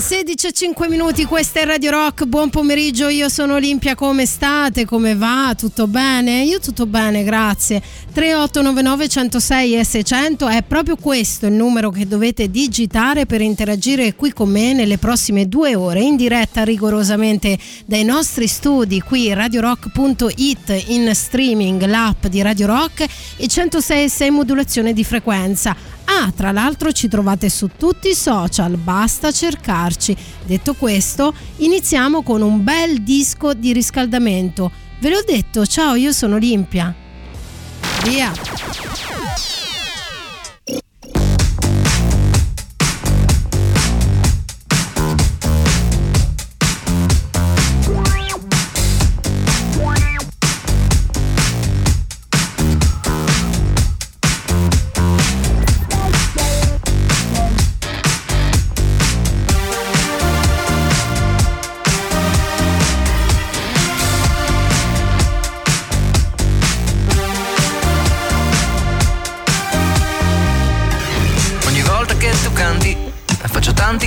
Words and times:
16 0.00 0.48
e 0.48 0.52
5 0.52 0.88
minuti, 0.88 1.24
questa 1.24 1.60
è 1.60 1.64
Radio 1.64 1.92
Rock, 1.92 2.24
buon 2.24 2.50
pomeriggio, 2.50 3.08
io 3.08 3.28
sono 3.28 3.54
Olimpia, 3.54 3.94
come 3.94 4.26
state? 4.26 4.84
Come 4.84 5.14
va? 5.14 5.54
Tutto 5.56 5.86
bene? 5.86 6.42
Io 6.42 6.58
tutto 6.58 6.86
bene, 6.86 7.22
grazie. 7.22 7.80
3899 8.12 9.08
106 9.08 9.76
e 9.76 9.84
600 9.84 10.48
è 10.48 10.62
proprio 10.62 10.96
questo 10.96 11.46
il 11.46 11.52
numero 11.52 11.90
che 11.90 12.08
dovete 12.08 12.50
digitare 12.50 13.24
per 13.26 13.40
interagire 13.40 14.14
qui 14.14 14.32
con 14.32 14.50
me 14.50 14.72
nelle 14.72 14.98
prossime 14.98 15.48
due 15.48 15.74
ore 15.74 16.02
in 16.02 16.16
diretta 16.16 16.64
rigorosamente 16.64 17.58
dai 17.86 18.04
nostri 18.04 18.46
studi 18.46 19.00
qui 19.00 19.32
radiorock.it 19.32 20.84
in 20.88 21.10
streaming 21.14 21.84
l'app 21.86 22.26
di 22.26 22.42
Radio 22.42 22.66
Rock 22.66 23.06
e 23.36 23.46
106 23.46 24.04
e 24.04 24.08
6 24.08 24.30
modulazione 24.30 24.92
di 24.92 25.04
frequenza. 25.04 25.93
Ah, 26.06 26.30
tra 26.34 26.52
l'altro 26.52 26.92
ci 26.92 27.08
trovate 27.08 27.48
su 27.48 27.70
tutti 27.76 28.08
i 28.08 28.14
social, 28.14 28.76
basta 28.76 29.30
cercarci. 29.32 30.16
Detto 30.44 30.74
questo, 30.74 31.34
iniziamo 31.56 32.22
con 32.22 32.42
un 32.42 32.62
bel 32.62 33.02
disco 33.02 33.54
di 33.54 33.72
riscaldamento. 33.72 34.70
Ve 35.00 35.10
l'ho 35.10 35.22
detto, 35.26 35.66
ciao, 35.66 35.94
io 35.94 36.12
sono 36.12 36.36
Olimpia. 36.36 36.94
Via! 38.04 39.63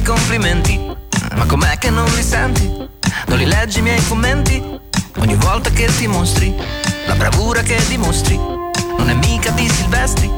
Complimenti 0.08 0.80
Ma 1.36 1.46
com'è 1.46 1.78
che 1.78 1.90
non 1.90 2.06
li 2.16 2.24
senti? 2.24 2.66
Non 3.26 3.38
li 3.38 3.46
leggi 3.46 3.80
i 3.80 3.82
miei 3.82 4.02
commenti? 4.08 4.64
Ogni 5.18 5.36
volta 5.36 5.70
che 5.70 5.86
ti 5.98 6.08
mostri 6.08 6.56
La 7.06 7.16
bravura 7.16 7.62
che 7.62 7.78
dimostri 7.90 8.38
Non 8.38 9.10
è 9.10 9.14
mica 9.16 9.50
di 9.52 9.68
Silvestri 9.68 10.32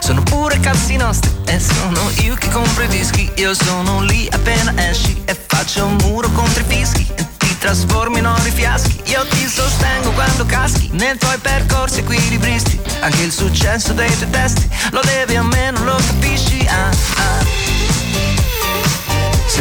Sono 0.00 0.22
pure 0.24 0.58
cazzi 0.58 0.96
nostri 0.96 1.30
E 1.44 1.60
sono 1.60 2.00
io 2.22 2.34
che 2.34 2.48
compro 2.48 2.82
i 2.82 2.88
dischi 2.88 3.30
Io 3.36 3.54
sono 3.54 4.02
lì 4.02 4.26
appena 4.28 4.74
esci 4.88 5.22
E 5.24 5.34
faccio 5.34 5.86
un 5.86 5.96
muro 6.02 6.28
contro 6.32 6.60
i 6.60 6.64
fischi 6.66 7.06
E 7.14 7.24
ti 7.36 7.56
trasformi 7.58 8.18
in 8.18 8.26
ori 8.26 8.50
fiaschi 8.50 9.02
Io 9.04 9.24
ti 9.28 9.46
sostengo 9.46 10.10
quando 10.10 10.44
caschi 10.46 10.90
Nei 10.94 11.16
tuoi 11.16 11.38
percorsi 11.38 12.00
equilibristi 12.00 12.80
Anche 12.98 13.22
il 13.22 13.30
successo 13.30 13.92
dei 13.92 14.10
tuoi 14.16 14.30
testi 14.30 14.68
Lo 14.90 15.00
devi 15.04 15.36
a 15.36 15.44
me, 15.44 15.70
non 15.70 15.84
lo 15.84 15.94
capisci 15.94 16.66
ah, 16.66 16.88
ah. 16.88 17.61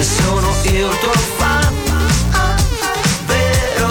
Se 0.02 0.24
sono 0.24 0.52
io 0.64 0.90
il 0.90 0.98
tuo 0.98 1.12
fan. 1.12 1.76
Vero. 3.28 3.88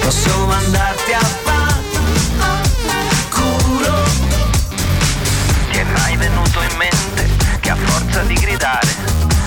Posso 0.00 0.46
mandarti 0.46 1.12
a 1.12 1.20
culo 3.30 3.94
Ti 5.72 5.78
è 5.78 5.82
mai 5.82 6.16
venuto 6.16 6.62
in 6.62 6.76
mente 6.76 7.28
Che 7.58 7.70
a 7.70 7.74
forza 7.74 8.20
di 8.22 8.34
gridare 8.34 8.94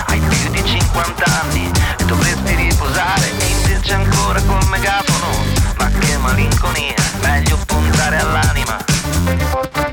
Hai 0.08 0.20
più 0.20 0.50
di 0.50 0.62
50 0.62 1.24
anni 1.40 1.70
E 1.96 2.04
dovresti 2.04 2.54
riposare? 2.54 3.32
E 3.38 3.46
invece 3.46 3.94
ancora 3.94 4.42
col 4.42 4.68
megafono 4.68 5.32
Ma 5.78 5.88
che 5.88 6.18
malinconia 6.18 6.96
Meglio 7.22 7.56
puntare 7.64 8.18
all'anima 8.18 9.89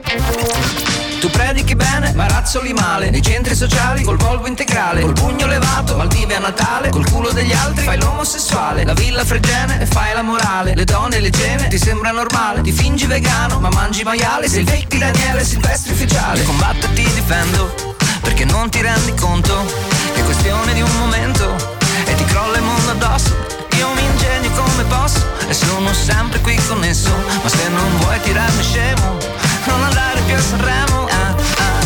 tu 1.20 1.30
predichi 1.30 1.76
bene, 1.76 2.14
ma 2.14 2.28
razzoli 2.28 2.74
male. 2.74 3.10
Nei 3.10 3.22
centri 3.22 3.56
sociali, 3.56 4.04
col 4.04 4.18
Volvo 4.18 4.48
integrale. 4.48 5.02
Col 5.02 5.14
pugno 5.14 5.48
levato, 5.48 5.96
Maldive 5.96 6.36
a 6.36 6.40
Natale. 6.40 6.90
Col 6.90 7.10
culo 7.10 7.32
degli 7.32 7.52
altri, 7.52 7.84
fai 7.84 8.00
l'omosessuale. 8.00 8.84
La 8.84 8.94
villa 8.94 9.24
fregene 9.26 9.82
e 9.82 9.86
fai 9.86 10.14
la 10.14 10.22
morale. 10.22 10.76
Le 10.76 10.84
donne 10.84 11.20
le 11.20 11.30
gene, 11.30 11.68
ti 11.68 11.78
sembra 11.78 12.12
normale. 12.12 12.62
Ti 12.62 12.72
fingi 12.72 13.06
vegano, 13.06 13.60
ma 13.60 13.70
mangi 13.70 14.04
maiale. 14.04 14.48
Sei 14.48 14.62
il 14.62 14.68
fake 14.68 14.98
Daniele 14.98 15.44
Silvestri 15.44 15.94
ufficiale. 15.94 16.44
Combatto 16.44 16.86
e 16.86 16.94
ti 16.94 17.04
difendo 17.14 17.96
Perché 18.22 18.46
non 18.46 18.70
ti 18.70 18.82
rendi 18.82 19.14
conto 19.16 19.66
Che 20.14 20.22
è 20.22 20.24
questione 20.24 20.74
di 20.74 20.82
un 20.82 20.92
momento. 20.98 21.56
E 22.06 22.16
ti 22.16 22.26
crolla 22.26 22.58
il 22.58 22.64
mondo 22.64 22.92
addosso. 22.92 23.36
Io 23.78 23.90
mi 23.94 24.04
ingegno 24.04 24.50
come 24.52 24.84
posso 24.84 25.24
E 25.48 25.54
sono 25.54 25.94
sempre 25.94 26.40
qui 26.42 26.60
connesso 26.68 27.12
Ma 27.44 27.50
se 27.50 27.68
non 27.70 27.98
vuoi 27.98 28.20
tirarmi 28.22 28.64
scemo 28.64 29.37
Non 29.68 29.84
andare 29.84 30.22
più 30.22 30.36
a 30.36 30.40
Sanremo 30.40 31.06
ah, 31.06 31.36
ah. 31.58 31.86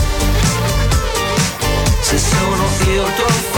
Se 2.01 2.17
sono 2.17 2.65
io 2.87 3.05
il 3.05 3.13
tuo 3.15 3.27
fan 3.27 3.50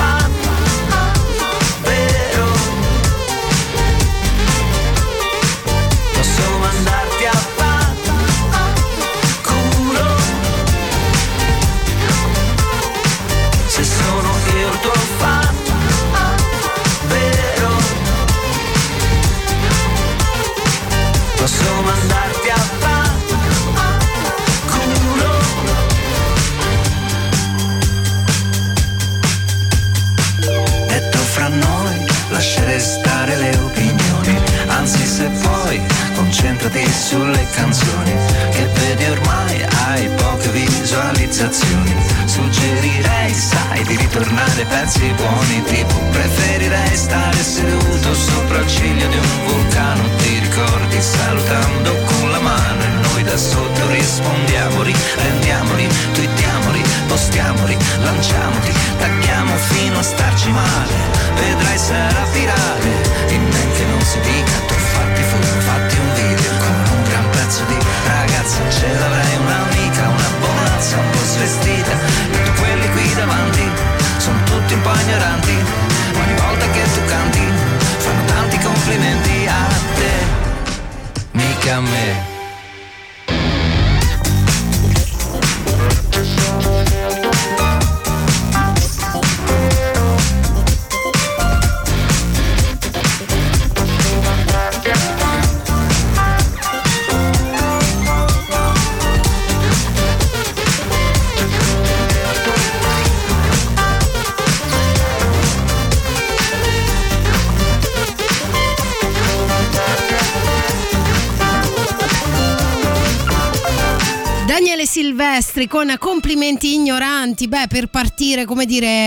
Silvestri 115.64 115.68
con 115.68 115.94
complimenti 116.00 116.74
ignoranti. 116.74 117.48
Beh, 117.48 117.68
per 117.68 117.88
partire, 117.88 118.46
come 118.46 118.66
dire, 118.66 119.03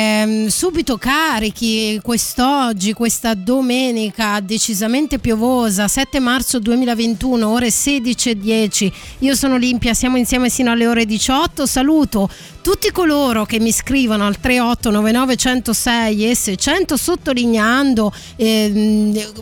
subito 0.77 0.99
carichi 0.99 1.99
quest'oggi, 2.03 2.93
questa 2.93 3.33
domenica 3.33 4.41
decisamente 4.41 5.19
piovosa, 5.19 5.89
7 5.89 6.21
marzo 6.21 6.59
2021, 6.59 7.49
ore 7.49 7.69
16.10. 7.69 8.93
Io 9.21 9.35
sono 9.35 9.55
Olimpia, 9.55 9.95
siamo 9.95 10.19
insieme 10.19 10.51
sino 10.51 10.73
alle 10.73 10.87
ore 10.87 11.07
18. 11.07 11.65
Saluto 11.65 12.29
tutti 12.61 12.91
coloro 12.91 13.47
che 13.47 13.59
mi 13.59 13.73
scrivono 13.73 14.27
al 14.27 14.39
3899 14.39 15.37
106 15.37 16.31
e 16.31 16.35
600 16.35 16.97
sottolineando 16.99 18.13
eh, 18.37 18.71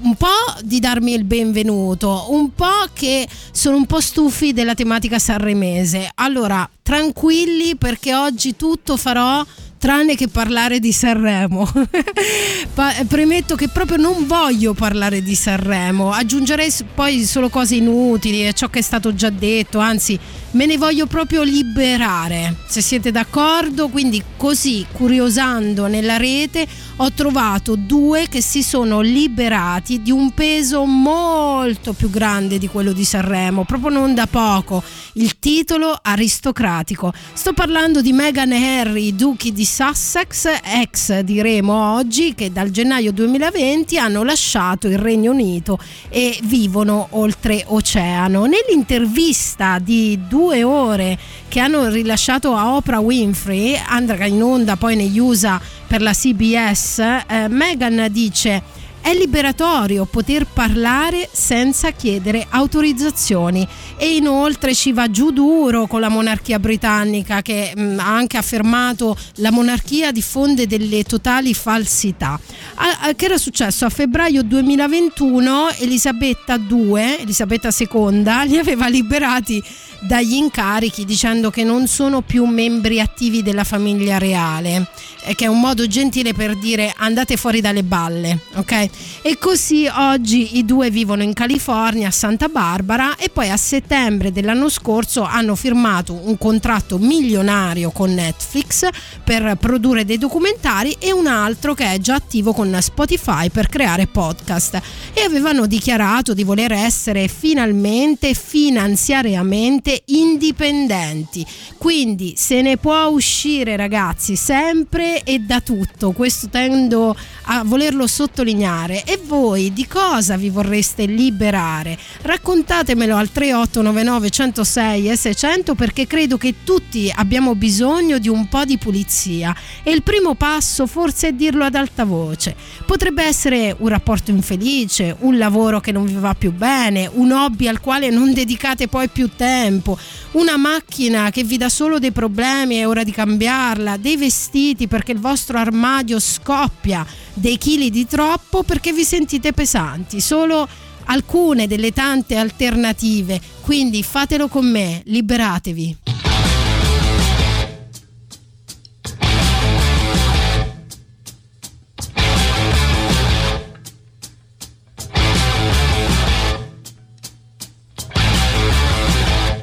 un 0.03 0.15
po' 0.15 0.29
di 0.63 0.79
darmi 0.79 1.15
il 1.15 1.25
benvenuto, 1.25 2.27
un 2.29 2.55
po' 2.55 2.87
che 2.93 3.27
sono 3.51 3.75
un 3.75 3.87
po' 3.87 4.01
stufi 4.01 4.53
della 4.53 4.75
tematica 4.75 5.19
sanremese. 5.19 6.09
Allora, 6.15 6.69
tranquilli 6.81 7.75
perché 7.75 8.15
oggi 8.15 8.55
tutto 8.55 8.97
farò 8.97 9.45
tranne 9.85 10.15
che 10.17 10.29
parlare 10.29 10.81
di 10.81 10.93
Sanremo. 10.93 11.71
Premetto 13.07 13.55
che 13.55 13.69
proprio 13.69 13.99
non 13.99 14.27
voglio 14.27 14.73
parlare 14.73 15.23
di 15.23 15.35
Sanremo, 15.35 16.11
aggiungerei 16.11 16.73
poi 16.95 17.23
solo 17.27 17.51
cose 17.51 17.75
inutili 17.75 18.47
e 18.47 18.55
ciò 18.55 18.69
che 18.69 18.79
è 18.79 18.83
stato 18.83 19.15
già 19.15 19.29
detto, 19.29 19.81
anzi 19.81 20.19
me 20.55 20.67
ne 20.67 20.79
voglio 20.79 21.07
proprio 21.07 21.43
liberare, 21.43 22.55
se 22.67 22.81
siete 22.81 23.11
d'accordo, 23.11 23.89
quindi 23.89 24.23
così 24.37 24.87
curiosando 24.93 25.87
nella 25.87 26.17
rete 26.17 26.67
ho 26.97 27.11
trovato 27.13 27.75
due 27.75 28.29
che 28.29 28.41
si 28.41 28.63
sono 28.63 29.01
liberati 29.01 30.01
di 30.01 30.13
un 30.13 30.31
peso 30.31 30.85
molto 30.85 31.93
più 31.93 32.09
grande 32.09 32.59
di 32.59 32.69
quello 32.69 32.93
di 32.93 33.05
Sanremo, 33.05 33.65
proprio 33.65 33.91
non 33.91 34.15
da 34.15 34.27
poco, 34.27 34.83
il 35.15 35.39
titolo 35.41 35.99
aristocratico. 36.01 37.13
Sto 37.33 37.53
parlando 37.53 38.01
di 38.01 38.13
Meghan 38.13 38.53
e 38.53 38.79
Harry, 38.79 39.15
duchi 39.17 39.53
di 39.53 39.65
Sussex, 39.65 40.47
ex 40.63 41.19
diremo 41.21 41.95
oggi, 41.95 42.35
che 42.35 42.53
dal 42.53 42.71
gennaio 42.71 43.11
2020 43.11 43.99
hanno 43.99 44.23
lasciato 44.23 44.87
il 44.87 44.99
Regno 44.99 45.33
Unito 45.33 45.79
e 46.09 46.39
vivono 46.45 47.09
oltre 47.11 47.65
oceano. 47.67 48.45
Nell'intervista 48.45 49.81
di 49.81 50.21
due 50.29 50.44
ore 50.53 51.19
che 51.49 51.61
hanno 51.61 51.89
rilasciato 51.89 52.55
a 52.55 52.75
Oprah 52.77 53.01
Winfrey, 53.01 53.81
andrà 53.87 54.27
in 54.27 54.43
onda 54.43 54.77
poi 54.77 54.97
negli 54.97 55.19
USA 55.19 55.61
per 55.87 56.03
la 56.03 56.13
CBS, 56.13 56.99
eh, 56.99 57.49
Meghan 57.49 58.09
dice 58.11 58.63
è 59.05 59.13
liberatorio 59.13 60.07
poter 60.07 60.47
parlare 60.47 61.29
senza 61.31 61.91
chiedere 61.91 62.47
autorizzazioni 62.49 63.69
e 63.99 64.17
inoltre 64.17 64.75
ci 64.75 64.95
va 64.95 65.11
giù 65.11 65.31
duro 65.31 65.87
con 65.87 66.01
la 66.01 66.09
monarchia 66.09 66.59
britannica 66.59 67.43
che 67.43 67.75
mh, 67.77 67.83
mm, 67.83 67.99
ha 67.99 68.17
anche 68.17 68.39
affermato 68.39 69.15
la 69.37 69.51
monarchia 69.51 70.11
diffonde 70.11 70.67
delle 70.67 71.03
totali 71.03 71.53
falsità. 71.53 72.41
A, 72.77 72.99
a, 73.03 73.15
che 73.15 73.27
era 73.27 73.37
successo? 73.37 73.85
A 73.85 73.91
febbraio 73.91 74.43
2021 74.43 75.73
Elisabetta 75.81 76.57
II, 76.59 77.19
Elisabetta 77.21 77.69
II, 77.77 78.25
li 78.49 78.57
aveva 78.57 78.89
liberati 78.89 79.63
dagli 80.01 80.35
incarichi 80.35 81.05
dicendo 81.05 81.51
che 81.51 81.63
non 81.63 81.87
sono 81.87 82.23
più 82.23 82.45
membri 82.47 83.01
attivi 83.01 83.43
della 83.43 83.65
famiglia 83.65 84.17
reale, 84.19 84.87
che 85.35 85.45
è 85.45 85.49
un 85.49 85.61
modo 85.61 85.87
gentile 85.87 86.35
per 86.35 86.57
dire 86.57 86.93
andate 86.97 87.37
fuori 87.37 87.61
dalle 87.61 87.83
balle, 87.83 88.41
ok? 88.55 88.89
E 89.23 89.39
così 89.39 89.89
oggi 89.91 90.59
i 90.59 90.65
due 90.65 90.91
vivono 90.91 91.23
in 91.23 91.33
California, 91.33 92.09
a 92.09 92.11
Santa 92.11 92.49
Barbara 92.49 93.17
e 93.17 93.31
poi 93.31 93.49
a 93.49 93.57
settembre 93.57 94.33
dell'anno 94.33 94.69
scorso 94.69 95.23
hanno 95.23 95.55
firmato 95.55 96.13
un 96.13 96.37
contratto 96.37 96.99
milionario 96.99 97.91
con 97.91 98.13
Netflix 98.13 98.87
per 99.25 99.57
produrre 99.59 100.05
dei 100.05 100.19
documentari 100.19 100.97
e 100.99 101.13
un 101.13 101.27
altro 101.27 101.75
che 101.75 101.91
è 101.91 101.99
già 101.99 102.17
attivo 102.17 102.53
con 102.53 102.77
Spotify 102.81 103.49
per 103.49 103.69
creare 103.69 104.07
podcast 104.07 104.81
e 105.15 105.23
avevano 105.23 105.67
dichiarato 105.67 106.35
di 106.35 106.45
voler 106.45 106.73
essere 106.73 107.29
finalmente 107.29 108.35
finanziariamente 108.35 110.03
indipendenti. 110.07 111.47
Quindi 111.79 112.35
se 112.37 112.61
ne 112.61 112.77
può 112.77 113.07
uscire 113.07 113.77
ragazzi 113.77 114.37
sempre 114.37 115.14
e 115.23 115.39
da 115.39 115.61
tutto, 115.61 116.13
questo 116.13 116.49
tendo 116.49 117.17
a 117.43 117.63
volerlo 117.65 118.07
sottolineare. 118.07 119.05
E 119.05 119.21
voi 119.23 119.73
di 119.73 119.87
cosa 119.87 120.37
vi 120.37 120.51
vorreste 120.51 121.05
liberare? 121.05 121.99
Raccontatemelo 122.23 123.17
al 123.17 123.31
3899 123.31 124.31
106 124.31 125.11
e 125.11 125.17
600 125.17 125.75
perché 125.75 126.07
credo 126.07 126.37
che 126.37 126.55
tutti 126.65 127.13
abbiamo 127.15 127.55
bisogno 127.55 128.19
di 128.19 128.29
un 128.29 128.49
po' 128.49 128.65
di 128.65 128.79
pulizia 128.79 129.55
e 129.83 129.93
il 129.93 130.03
primo 130.03 130.35
passo 130.35 130.87
forse 130.87 131.29
è 131.29 131.33
dirlo 131.33 131.65
ad 131.65 131.75
alta 131.75 132.05
voce. 132.05 132.57
Potrebbe 132.87 133.25
essere 133.25 133.75
un 133.79 133.89
rapporto 133.89 134.31
infelice, 134.31 135.15
un 135.21 135.39
lavoro 135.39 135.81
che 135.81 135.93
non 135.93 136.07
vi 136.07 136.15
va 136.15 136.35
più 136.35 136.53
bene, 136.53 137.11
un 137.13 137.33
hobby 137.33 137.69
al 137.69 137.81
quale 137.81 138.11
non 138.11 138.33
dedicate 138.33 138.89
poi 138.89 139.09
più 139.09 139.31
tempo, 139.37 139.99
una 140.33 140.57
macchina 140.57 141.31
che 141.31 141.45
vi 141.45 141.57
dà 141.57 141.69
solo 141.69 141.99
dei 141.99 142.13
problemi, 142.13 142.77
è 142.77 142.89
ora 142.89 143.05
di 143.05 143.13
cambiarla, 143.13 143.97
dei 143.97 144.17
vestiti 144.17 144.87
perché 145.05 145.13
il 145.13 145.21
vostro 145.21 145.59
armadio 145.59 146.19
scoppia, 146.19 147.07
dei 147.35 147.59
chili 147.59 147.91
di 147.91 148.07
troppo 148.07 148.63
perché 148.63 148.91
vi 148.91 149.05
sentite 149.05 149.53
pesanti, 149.53 150.19
solo 150.19 150.67
alcune 151.05 151.67
delle 151.67 151.93
tante 151.93 152.37
alternative, 152.37 153.39
quindi 153.61 154.03
fatelo 154.03 154.49
con 154.49 154.65
me, 154.65 155.03
liberatevi. 155.05 155.99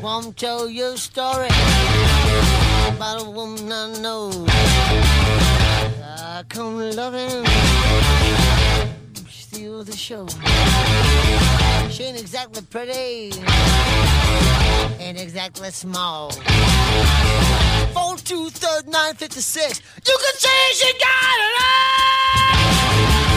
Won't 0.01 0.35
tell 0.35 0.69
you 0.69 0.93
a 0.93 0.97
story 0.97 2.70
about 2.87 3.21
a 3.25 3.29
woman 3.29 3.71
I 3.71 3.99
know. 3.99 4.31
I 6.03 6.43
come 6.49 6.77
loving, 6.95 7.45
steal 9.29 9.83
the 9.83 9.95
show. 9.95 10.27
She 11.89 12.03
ain't 12.03 12.19
exactly 12.19 12.61
pretty, 12.63 13.31
ain't 14.99 15.19
exactly 15.19 15.71
small. 15.71 16.31
Four 17.93 18.17
two 18.17 18.49
third 18.49 18.87
nine 18.87 19.15
fifty 19.15 19.41
six. 19.41 19.81
You 20.07 20.17
can 20.23 20.35
say 20.35 20.73
she 20.73 20.93
got 20.93 21.37
it 21.47 21.53
all. 21.63 23.30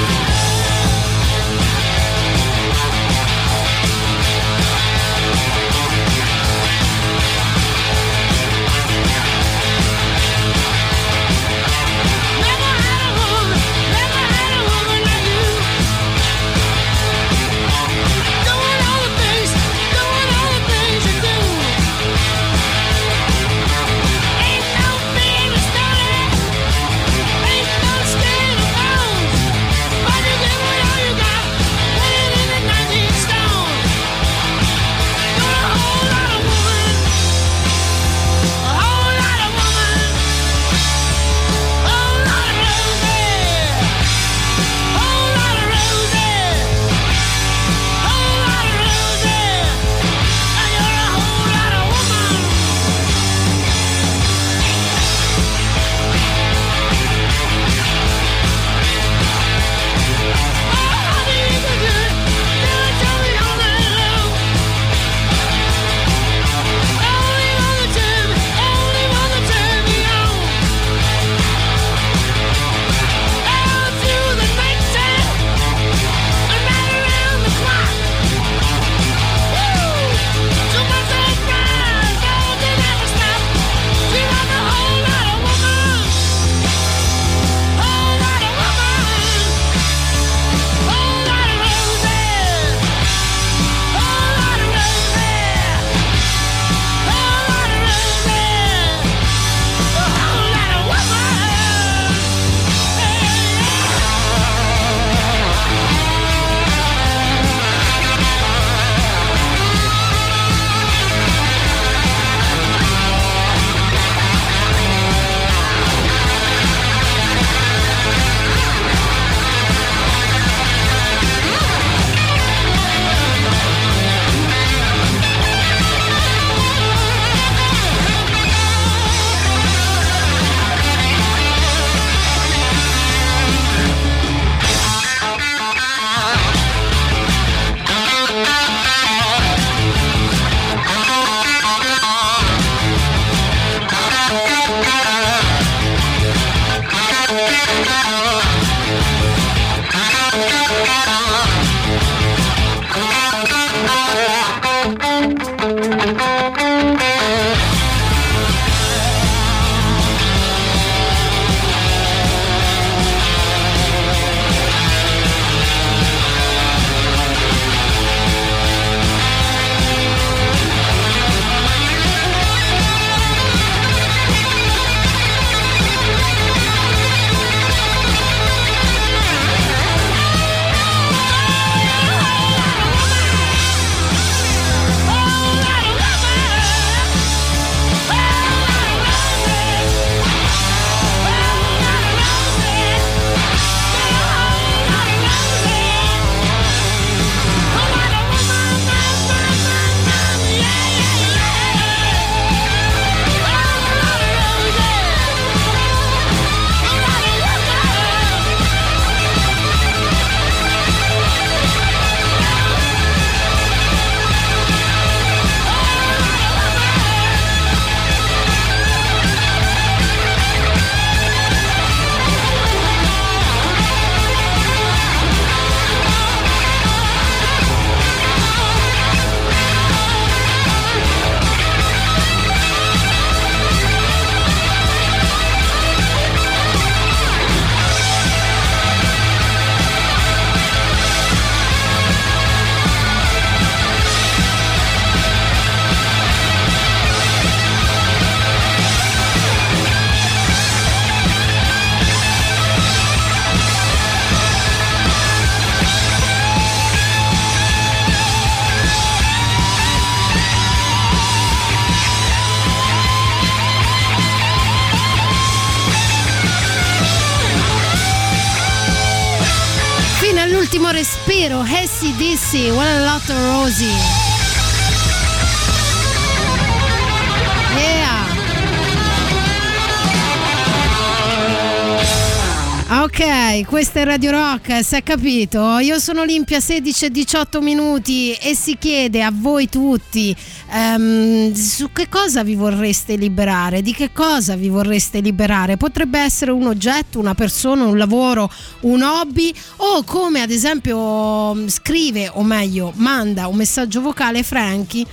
Questa 283.84 284.00
è 284.00 284.04
Radio 284.06 284.30
Rock, 284.30 284.82
si 284.82 284.94
è 284.94 285.02
capito? 285.02 285.76
Io 285.76 285.98
sono 285.98 286.22
Olimpia 286.22 286.58
16 286.58 287.04
e 287.04 287.10
18 287.10 287.60
minuti 287.60 288.32
e 288.32 288.54
si 288.54 288.78
chiede 288.78 289.22
a 289.22 289.30
voi 289.30 289.68
tutti 289.68 290.34
um, 290.72 291.52
su 291.52 291.92
che 291.92 292.08
cosa 292.08 292.42
vi 292.42 292.54
vorreste 292.54 293.16
liberare, 293.16 293.82
di 293.82 293.92
che 293.92 294.10
cosa 294.10 294.56
vi 294.56 294.70
vorreste 294.70 295.20
liberare. 295.20 295.76
Potrebbe 295.76 296.18
essere 296.18 296.50
un 296.50 296.66
oggetto, 296.66 297.18
una 297.18 297.34
persona, 297.34 297.84
un 297.84 297.98
lavoro, 297.98 298.50
un 298.80 299.02
hobby 299.02 299.52
o 299.76 300.02
come 300.02 300.40
ad 300.40 300.50
esempio 300.50 301.68
scrive 301.68 302.30
o 302.32 302.42
meglio 302.42 302.90
manda 302.96 303.48
un 303.48 303.56
messaggio 303.56 304.00
vocale 304.00 304.42
Franchi 304.42 305.06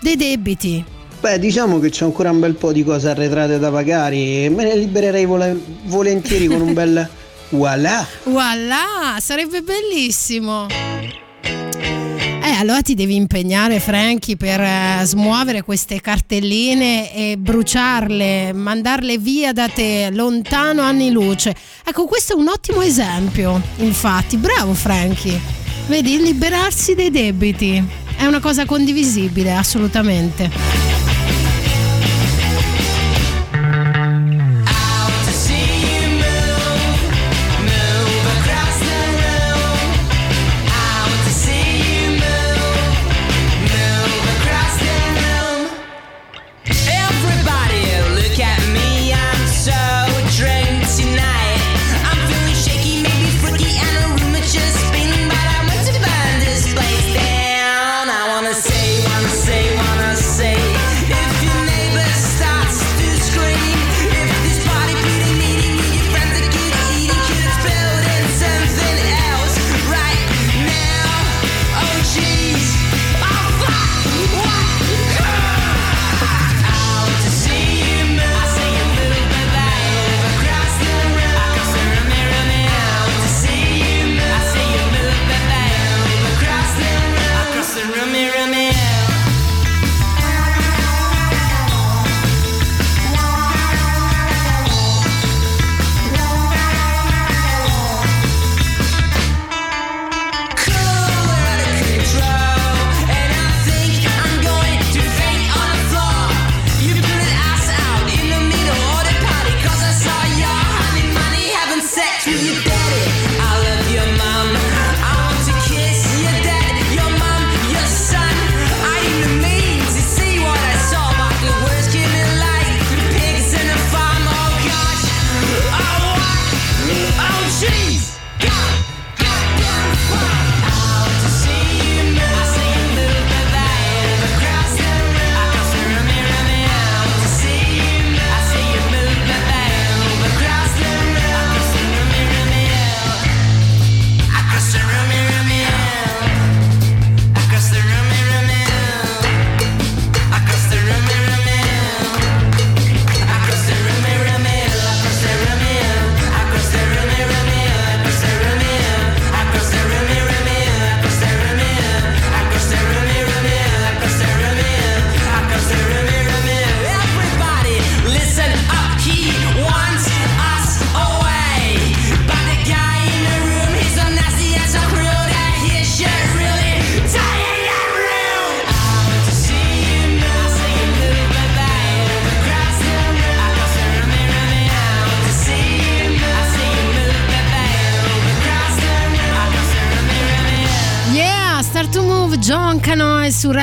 dei 0.00 0.16
debiti. 0.16 0.84
Beh, 1.20 1.38
diciamo 1.38 1.78
che 1.78 1.90
c'è 1.90 2.04
ancora 2.04 2.32
un 2.32 2.40
bel 2.40 2.56
po' 2.56 2.72
di 2.72 2.82
cose 2.82 3.10
arretrate 3.10 3.60
da 3.60 3.70
pagare 3.70 4.16
e 4.16 4.50
me 4.52 4.64
ne 4.64 4.76
libererei 4.76 5.24
vol- 5.24 5.60
volentieri 5.84 6.48
con 6.48 6.60
un 6.60 6.72
bel 6.72 7.08
Voilà! 7.50 8.06
Voilà! 8.24 9.16
Sarebbe 9.20 9.62
bellissimo! 9.62 10.66
Eh, 11.40 12.54
allora 12.58 12.82
ti 12.82 12.94
devi 12.94 13.14
impegnare, 13.14 13.80
Franchi, 13.80 14.36
per 14.36 14.60
eh, 14.60 15.00
smuovere 15.04 15.62
queste 15.62 16.00
cartelline 16.00 17.12
e 17.12 17.36
bruciarle, 17.36 18.52
mandarle 18.52 19.18
via 19.18 19.52
da 19.52 19.68
te, 19.68 20.08
lontano 20.10 20.82
anni 20.82 21.10
luce. 21.10 21.54
Ecco, 21.84 22.06
questo 22.06 22.34
è 22.34 22.36
un 22.36 22.48
ottimo 22.48 22.82
esempio, 22.82 23.60
infatti. 23.78 24.36
Bravo, 24.36 24.74
Franchi. 24.74 25.38
Vedi, 25.88 26.22
liberarsi 26.22 26.94
dei 26.94 27.10
debiti 27.10 27.82
è 28.16 28.24
una 28.26 28.40
cosa 28.40 28.64
condivisibile, 28.64 29.54
assolutamente. 29.54 31.07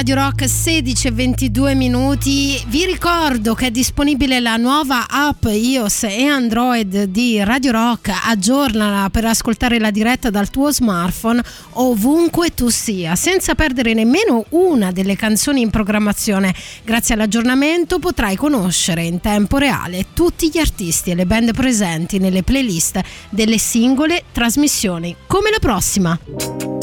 Radio 0.07 0.23
Rock 0.23 0.47
16 0.47 1.07
e 1.07 1.11
22 1.11 1.73
minuti. 1.73 2.63
Vi 2.67 2.85
ricordo 2.85 3.55
che 3.55 3.65
è 3.65 3.71
disponibile 3.71 4.39
la 4.39 4.55
nuova 4.55 5.07
app 5.09 5.45
iOS 5.45 6.03
e 6.03 6.27
Android 6.27 7.05
di 7.05 7.43
Radio 7.43 7.71
Rock. 7.71 8.11
Aggiornala 8.27 9.09
per 9.09 9.25
ascoltare 9.25 9.79
la 9.79 9.89
diretta 9.89 10.29
dal 10.29 10.51
tuo 10.51 10.71
smartphone 10.71 11.41
ovunque 11.71 12.53
tu 12.53 12.69
sia, 12.69 13.15
senza 13.15 13.55
perdere 13.55 13.95
nemmeno 13.95 14.45
una 14.49 14.91
delle 14.91 15.15
canzoni 15.15 15.61
in 15.61 15.71
programmazione. 15.71 16.53
Grazie 16.83 17.15
all'aggiornamento 17.15 17.97
potrai 17.97 18.35
conoscere 18.35 19.05
in 19.05 19.19
tempo 19.21 19.57
reale 19.57 20.05
tutti 20.13 20.51
gli 20.53 20.59
artisti 20.59 21.09
e 21.09 21.15
le 21.15 21.25
band 21.25 21.51
presenti 21.51 22.19
nelle 22.19 22.43
playlist 22.43 23.01
delle 23.31 23.57
singole 23.57 24.25
trasmissioni. 24.31 25.15
Come 25.25 25.49
la 25.49 25.59
prossima. 25.59 26.74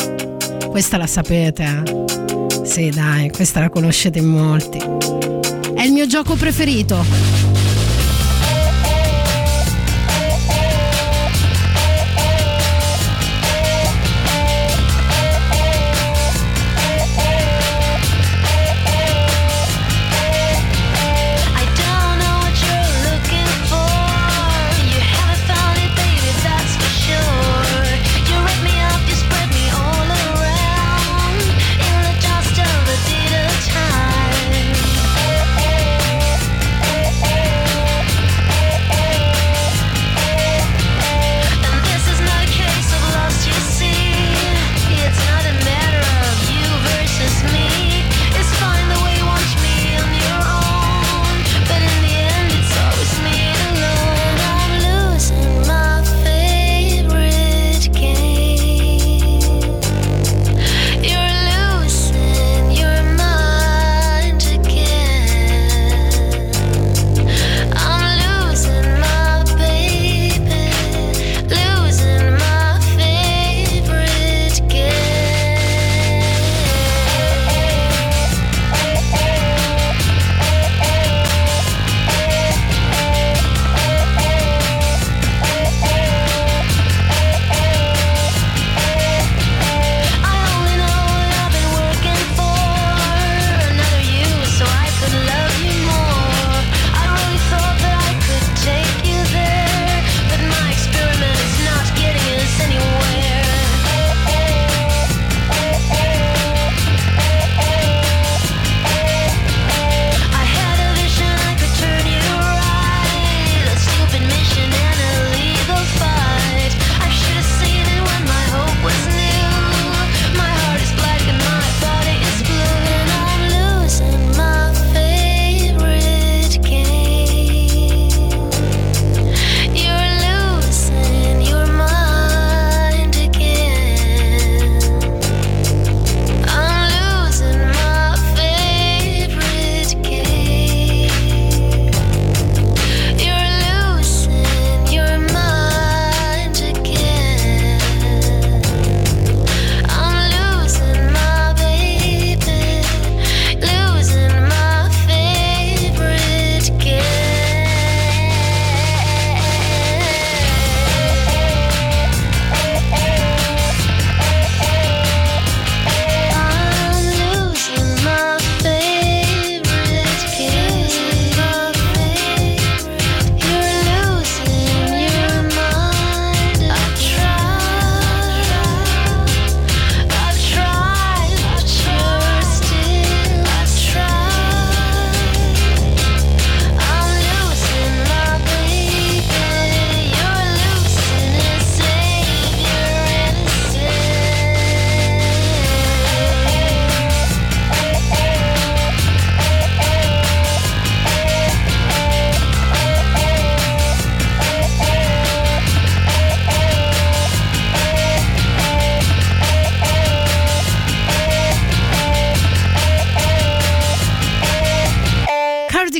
Questa 0.72 0.96
la 0.96 1.06
sapete, 1.06 1.64
eh? 1.64 2.64
Sì, 2.64 2.88
dai, 2.88 3.28
questa 3.30 3.60
la 3.60 3.68
conoscete 3.68 4.20
in 4.20 4.24
molti. 4.24 4.78
È 4.78 5.82
il 5.82 5.92
mio 5.92 6.06
gioco 6.06 6.34
preferito. 6.34 7.61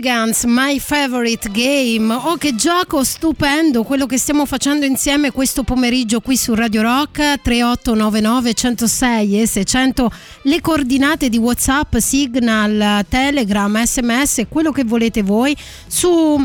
Cardigans, 0.02 0.42
My 0.46 0.80
Favorite 0.80 1.48
Game. 1.52 2.12
Oh, 2.12 2.36
che 2.36 2.56
gioco 2.56 3.04
stupendo 3.04 3.84
quello 3.84 4.06
che 4.06 4.18
stiamo 4.18 4.46
facendo 4.46 4.84
insieme 4.84 5.30
questo 5.30 5.62
pomeriggio 5.62 6.20
qui 6.20 6.36
su 6.36 6.54
Radio 6.54 6.82
Rock 6.82 7.40
3899 7.40 8.52
106 8.52 9.40
e 9.40 9.46
600 9.46 10.10
le 10.42 10.60
coordinate 10.60 11.28
di 11.28 11.38
WhatsApp, 11.38 11.96
Signal, 11.98 13.04
Telegram, 13.08 13.80
SMS, 13.84 14.42
quello 14.48 14.72
che 14.72 14.82
volete 14.82 15.22
voi 15.22 15.56
su 15.86 16.44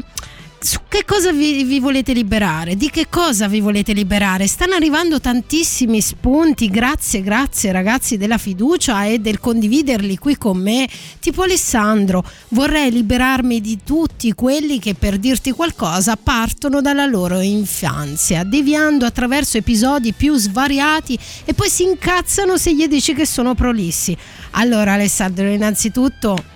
su 0.60 0.80
che 0.88 1.06
cosa 1.06 1.32
vi, 1.32 1.64
vi, 1.64 1.80
volete 1.80 2.14
liberare? 2.14 2.76
Di 2.76 2.90
che 2.90 3.08
cosa 3.10 3.48
vi 3.48 3.60
volete 3.60 3.94
liberare? 3.94 4.48
Stanno 4.48 4.74
arrivando 4.74 5.20
tantissimi 5.20 6.02
spunti, 6.02 6.70
grazie, 6.70 7.22
grazie 7.22 7.72
ragazzi 7.72 8.18
della 8.18 8.40
fiducia 8.40 9.06
e 9.06 9.20
del 9.20 9.40
condividerli 9.40 10.18
qui 10.18 10.36
con 10.38 10.58
me. 10.58 10.88
Tipo 11.20 11.44
Alessandro, 11.44 12.24
vorrei 12.50 12.92
liberarmi 12.92 13.62
di 13.62 13.80
tutti 13.84 14.34
quelli 14.34 14.80
che 14.80 14.96
per 14.96 15.18
dirti 15.20 15.52
qualcosa 15.52 16.16
partono 16.16 16.82
dalla 16.82 17.06
loro 17.06 17.40
infanzia, 17.40 18.44
deviando 18.44 19.06
attraverso 19.06 19.58
episodi 19.58 20.14
più 20.14 20.36
svariati 20.36 21.18
e 21.46 21.54
poi 21.54 21.70
si 21.70 21.84
incazzano 21.84 22.58
se 22.58 22.74
gli 22.74 22.88
dici 22.88 23.14
che 23.14 23.28
sono 23.28 23.54
prolissi. 23.54 24.18
Allora 24.52 24.94
Alessandro, 24.94 25.48
innanzitutto 25.48 26.56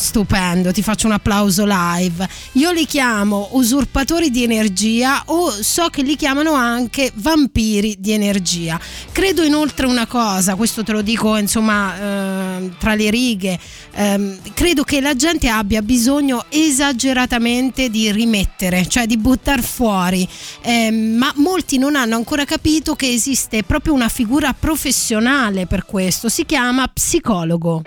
Stupendo, 0.00 0.72
ti 0.72 0.82
faccio 0.82 1.06
un 1.06 1.12
applauso 1.12 1.64
live. 1.66 2.26
Io 2.52 2.70
li 2.70 2.86
chiamo 2.86 3.50
usurpatori 3.52 4.30
di 4.30 4.42
energia 4.42 5.24
o 5.26 5.50
so 5.50 5.88
che 5.88 6.00
li 6.00 6.16
chiamano 6.16 6.54
anche 6.54 7.12
vampiri 7.16 7.96
di 7.98 8.12
energia. 8.12 8.80
Credo 9.12 9.42
inoltre 9.42 9.84
una 9.84 10.06
cosa, 10.06 10.54
questo 10.54 10.82
te 10.82 10.92
lo 10.92 11.02
dico 11.02 11.36
insomma 11.36 11.96
eh, 11.96 12.70
tra 12.78 12.94
le 12.94 13.10
righe, 13.10 13.58
eh, 13.92 14.38
credo 14.54 14.84
che 14.84 15.02
la 15.02 15.14
gente 15.14 15.48
abbia 15.48 15.82
bisogno 15.82 16.46
esageratamente 16.48 17.90
di 17.90 18.10
rimettere, 18.10 18.86
cioè 18.88 19.04
di 19.04 19.18
buttare 19.18 19.60
fuori, 19.60 20.26
eh, 20.62 20.90
ma 20.90 21.30
molti 21.36 21.76
non 21.76 21.94
hanno 21.94 22.16
ancora 22.16 22.46
capito 22.46 22.94
che 22.94 23.12
esiste 23.12 23.64
proprio 23.64 23.92
una 23.92 24.08
figura 24.08 24.54
professionale 24.58 25.66
per 25.66 25.84
questo, 25.84 26.30
si 26.30 26.46
chiama 26.46 26.88
psicologo. 26.88 27.82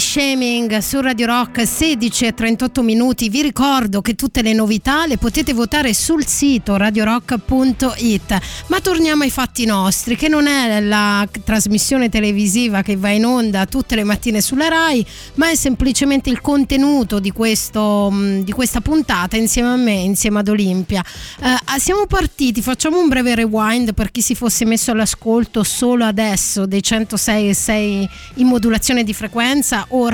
Cheme 0.00 0.49
shaming 0.70 0.78
su 0.78 1.00
Radio 1.00 1.26
Rock 1.26 1.66
16 1.66 2.26
e 2.26 2.34
38 2.34 2.82
minuti. 2.82 3.28
Vi 3.28 3.42
ricordo 3.42 4.00
che 4.00 4.14
tutte 4.14 4.40
le 4.40 4.52
novità 4.52 5.06
le 5.06 5.18
potete 5.18 5.52
votare 5.52 5.92
sul 5.92 6.24
sito 6.26 6.76
radiorock.it. 6.76 8.38
Ma 8.68 8.80
torniamo 8.80 9.24
ai 9.24 9.30
fatti 9.30 9.64
nostri, 9.64 10.16
che 10.16 10.28
non 10.28 10.46
è 10.46 10.80
la 10.80 11.26
trasmissione 11.44 12.08
televisiva 12.08 12.82
che 12.82 12.96
va 12.96 13.10
in 13.10 13.26
onda 13.26 13.66
tutte 13.66 13.96
le 13.96 14.04
mattine 14.04 14.40
sulla 14.40 14.68
Rai, 14.68 15.04
ma 15.34 15.50
è 15.50 15.56
semplicemente 15.56 16.30
il 16.30 16.40
contenuto 16.40 17.18
di, 17.18 17.32
questo, 17.32 18.08
mm, 18.12 18.40
di 18.40 18.52
questa 18.52 18.80
puntata 18.80 19.36
insieme 19.36 19.70
a 19.70 19.76
me, 19.76 19.94
insieme 19.94 20.38
ad 20.38 20.48
Olimpia. 20.48 21.04
Eh, 21.40 21.78
siamo 21.78 22.06
partiti, 22.06 22.62
facciamo 22.62 23.00
un 23.00 23.08
breve 23.08 23.34
rewind 23.34 23.92
per 23.94 24.10
chi 24.10 24.22
si 24.22 24.34
fosse 24.34 24.64
messo 24.64 24.92
all'ascolto 24.92 25.64
solo 25.64 26.04
adesso 26.04 26.66
dei 26.66 26.82
106 26.82 27.48
e 27.48 27.54
6 27.54 28.08
in 28.34 28.46
modulazione 28.46 29.02
di 29.02 29.12
frequenza 29.12 29.86
o 29.88 30.08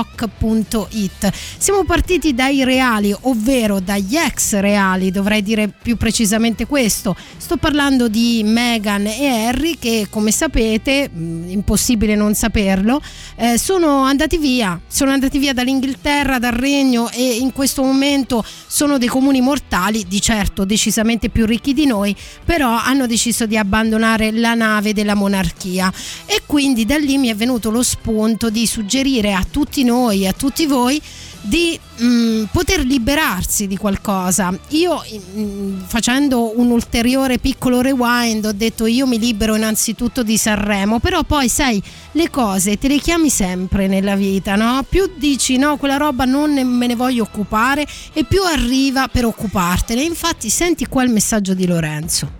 radiorock.it. 0.00 1.30
Siamo 1.58 1.84
partiti 1.84 2.34
dai 2.34 2.64
reali, 2.64 3.14
ovvero 3.22 3.80
dagli 3.80 4.16
ex 4.16 4.58
reali, 4.58 5.10
dovrei 5.10 5.42
dire 5.42 5.68
più 5.68 5.96
precisamente 5.96 6.66
questo. 6.66 7.16
Sto 7.36 7.56
parlando 7.56 8.08
di 8.08 8.42
Meghan 8.44 9.06
e 9.06 9.46
Harry 9.46 9.78
che 9.78 10.06
come 10.08 10.30
sapete, 10.30 11.10
mm, 11.12 11.50
impossibile 11.50 12.14
non 12.14 12.34
saperlo, 12.34 13.00
eh, 13.36 13.58
sono 13.58 14.02
andati 14.02 14.38
via, 14.38 14.80
sono 14.86 15.10
andati 15.10 15.38
via 15.38 15.52
dall'Inghilterra, 15.52 16.38
dal 16.38 16.52
regno 16.52 17.10
e 17.10 17.36
in 17.36 17.52
questo 17.52 17.82
momento 17.82 18.44
sono 18.66 18.98
dei 18.98 19.08
comuni 19.08 19.40
mortali, 19.40 20.06
di 20.06 20.20
certo 20.20 20.64
decisamente 20.64 21.28
più 21.28 21.46
ricchi 21.46 21.72
di 21.72 21.86
noi, 21.86 22.14
però 22.44 22.70
hanno 22.70 23.06
deciso 23.06 23.46
di 23.46 23.56
abbandonare 23.56 24.30
la 24.32 24.54
nave 24.54 24.92
della 24.92 25.14
monarchia 25.14 25.92
e 26.26 26.42
quindi 26.46 26.84
da 26.84 26.96
lì 26.96 27.18
mi 27.18 27.28
è 27.28 27.34
venuto 27.34 27.70
lo 27.70 27.82
spunto 27.82 28.50
di 28.50 28.66
suggerire 28.66 29.34
a 29.34 29.44
tutti 29.48 29.82
noi, 29.82 29.89
a 29.90 30.32
tutti 30.32 30.66
voi, 30.66 31.00
di 31.42 31.78
mh, 31.96 32.04
mm, 32.04 32.44
poter 32.52 32.84
liberarsi 32.84 33.66
di 33.66 33.76
qualcosa. 33.76 34.56
Io 34.68 34.94
mh, 34.94 35.40
mm, 35.40 35.80
facendo 35.86 36.58
un 36.58 36.70
ulteriore 36.70 37.38
piccolo 37.38 37.80
rewind 37.80 38.44
ho 38.44 38.52
detto 38.52 38.86
io 38.86 39.06
mi 39.06 39.18
libero 39.18 39.56
innanzitutto 39.56 40.22
di 40.22 40.36
Sanremo, 40.36 40.98
però 40.98 41.22
poi 41.22 41.48
sai 41.48 41.82
le 42.12 42.30
cose 42.30 42.78
te 42.78 42.88
le 42.88 42.98
chiami 42.98 43.30
sempre 43.30 43.86
nella 43.86 44.16
vita, 44.16 44.56
no? 44.56 44.84
Più 44.88 45.10
dici 45.16 45.56
no, 45.56 45.76
quella 45.76 45.96
roba 45.96 46.24
non 46.24 46.52
me 46.52 46.86
ne 46.86 46.94
voglio 46.94 47.22
occupare 47.22 47.86
e 48.12 48.24
più 48.24 48.42
arriva 48.42 49.08
per 49.08 49.24
occupartene. 49.24 50.02
Infatti 50.02 50.50
senti 50.50 50.86
qua 50.86 51.02
il 51.02 51.10
messaggio 51.10 51.54
di 51.54 51.66
Lorenzo. 51.66 52.38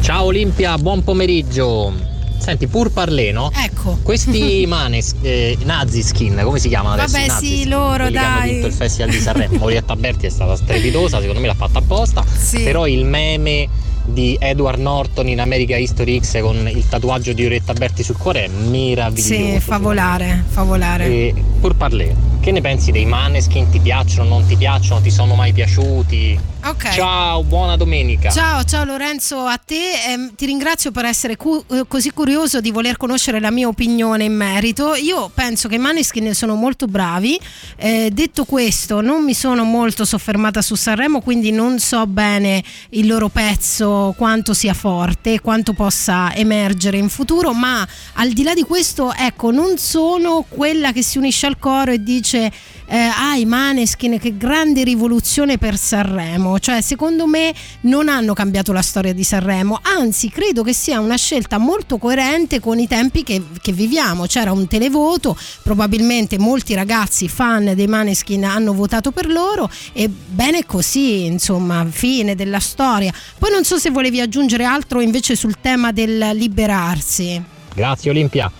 Ciao 0.00 0.24
Olimpia, 0.24 0.76
buon 0.76 1.02
pomeriggio. 1.02 2.13
Senti, 2.44 2.66
pur 2.66 2.90
parlé, 2.90 3.32
no? 3.32 3.50
Ecco. 3.54 3.98
Questi 4.02 4.64
manes, 4.68 5.14
eh, 5.22 5.56
nazi 5.64 6.02
skin, 6.02 6.38
come 6.42 6.58
si 6.58 6.68
chiamano 6.68 6.94
adesso? 6.94 7.12
Vabbè, 7.12 7.26
nazi 7.26 7.46
sì, 7.46 7.56
skin, 7.60 7.68
loro, 7.70 8.10
dai. 8.10 8.24
Hanno 8.24 8.52
vinto 8.52 8.66
il 8.66 8.72
festival 8.74 9.10
di 9.10 9.16
Sanremo. 9.20 9.56
Morietta 9.56 9.96
Berti 9.96 10.26
è 10.26 10.28
stata 10.28 10.54
strepitosa, 10.54 11.20
secondo 11.20 11.40
me 11.40 11.46
l'ha 11.46 11.54
fatta 11.54 11.78
apposta. 11.78 12.22
Sì. 12.36 12.62
Però 12.62 12.86
il 12.86 13.06
meme 13.06 13.66
di 14.04 14.36
Edward 14.38 14.78
Norton 14.78 15.26
in 15.28 15.40
America 15.40 15.76
History 15.76 16.20
X 16.20 16.42
con 16.42 16.68
il 16.68 16.86
tatuaggio 16.86 17.32
di 17.32 17.46
Orietta 17.46 17.72
Berti 17.72 18.02
sul 18.02 18.18
cuore 18.18 18.44
è 18.44 18.48
meraviglioso. 18.48 19.32
Sì, 19.32 19.58
favolare, 19.60 20.44
favolare. 20.46 21.06
E 21.06 21.34
pur 21.60 21.74
parlé, 21.76 22.14
che 22.40 22.52
ne 22.52 22.60
pensi 22.60 22.92
dei 22.92 23.06
maneskin? 23.06 23.70
Ti 23.70 23.78
piacciono, 23.78 24.28
non 24.28 24.46
ti 24.46 24.56
piacciono, 24.56 25.00
ti 25.00 25.10
sono 25.10 25.34
mai 25.34 25.54
piaciuti? 25.54 26.38
Ok. 26.66 26.92
Ciao, 26.94 27.42
buona 27.42 27.76
domenica. 27.76 28.30
Ciao, 28.30 28.64
ciao 28.64 28.84
Lorenzo, 28.84 29.40
a 29.40 29.58
te 29.58 29.74
eh, 29.74 30.30
ti 30.34 30.46
ringrazio 30.46 30.92
per 30.92 31.04
essere 31.04 31.36
cu- 31.36 31.62
eh, 31.70 31.84
così 31.86 32.10
curioso 32.10 32.62
di 32.62 32.70
voler 32.70 32.96
conoscere 32.96 33.38
la 33.38 33.50
mia 33.50 33.68
opinione 33.68 34.24
in 34.24 34.34
merito. 34.34 34.94
Io 34.94 35.30
penso 35.34 35.68
che 35.68 35.74
i 35.74 35.78
Maneskin 35.78 36.32
sono 36.32 36.54
molto 36.54 36.86
bravi. 36.86 37.38
Eh, 37.76 38.08
detto 38.10 38.46
questo, 38.46 39.02
non 39.02 39.24
mi 39.24 39.34
sono 39.34 39.64
molto 39.64 40.06
soffermata 40.06 40.62
su 40.62 40.74
Sanremo, 40.74 41.20
quindi 41.20 41.50
non 41.50 41.78
so 41.80 42.06
bene 42.06 42.64
il 42.90 43.08
loro 43.08 43.28
pezzo 43.28 44.14
quanto 44.16 44.54
sia 44.54 44.72
forte, 44.72 45.42
quanto 45.42 45.74
possa 45.74 46.34
emergere 46.34 46.96
in 46.96 47.10
futuro, 47.10 47.52
ma 47.52 47.86
al 48.14 48.30
di 48.30 48.42
là 48.42 48.54
di 48.54 48.62
questo, 48.62 49.12
ecco, 49.12 49.50
non 49.50 49.76
sono 49.76 50.46
quella 50.48 50.92
che 50.92 51.02
si 51.02 51.18
unisce 51.18 51.44
al 51.44 51.58
coro 51.58 51.90
e 51.90 52.02
dice 52.02 52.50
eh, 52.86 52.96
ah 52.96 53.36
i 53.36 53.44
Maneskin 53.44 54.18
che 54.18 54.36
grande 54.36 54.82
rivoluzione 54.82 55.58
per 55.58 55.76
Sanremo 55.76 56.53
cioè 56.58 56.80
secondo 56.80 57.26
me 57.26 57.54
non 57.82 58.08
hanno 58.08 58.34
cambiato 58.34 58.72
la 58.72 58.82
storia 58.82 59.12
di 59.12 59.24
Sanremo. 59.24 59.80
Anzi 59.82 60.30
credo 60.30 60.62
che 60.62 60.72
sia 60.72 61.00
una 61.00 61.16
scelta 61.16 61.58
molto 61.58 61.98
coerente 61.98 62.60
con 62.60 62.78
i 62.78 62.86
tempi 62.86 63.22
che, 63.22 63.42
che 63.60 63.72
viviamo. 63.72 64.26
C'era 64.26 64.52
un 64.52 64.66
televoto 64.66 65.36
probabilmente 65.62 66.38
molti 66.38 66.74
ragazzi 66.74 67.28
fan 67.28 67.72
dei 67.74 67.86
Maneskin 67.86 68.44
hanno 68.44 68.72
votato 68.72 69.10
per 69.10 69.26
loro 69.26 69.70
e 69.92 70.08
bene 70.08 70.64
così 70.66 71.24
insomma 71.24 71.86
fine 71.88 72.34
della 72.34 72.60
storia. 72.60 73.12
Poi 73.38 73.50
non 73.50 73.64
so 73.64 73.78
se 73.78 73.90
volevi 73.90 74.20
aggiungere 74.20 74.64
altro 74.64 75.00
invece 75.00 75.36
sul 75.36 75.56
tema 75.60 75.92
del 75.92 76.30
liberarsi. 76.34 77.42
Grazie 77.74 78.10
Olimpia. 78.10 78.50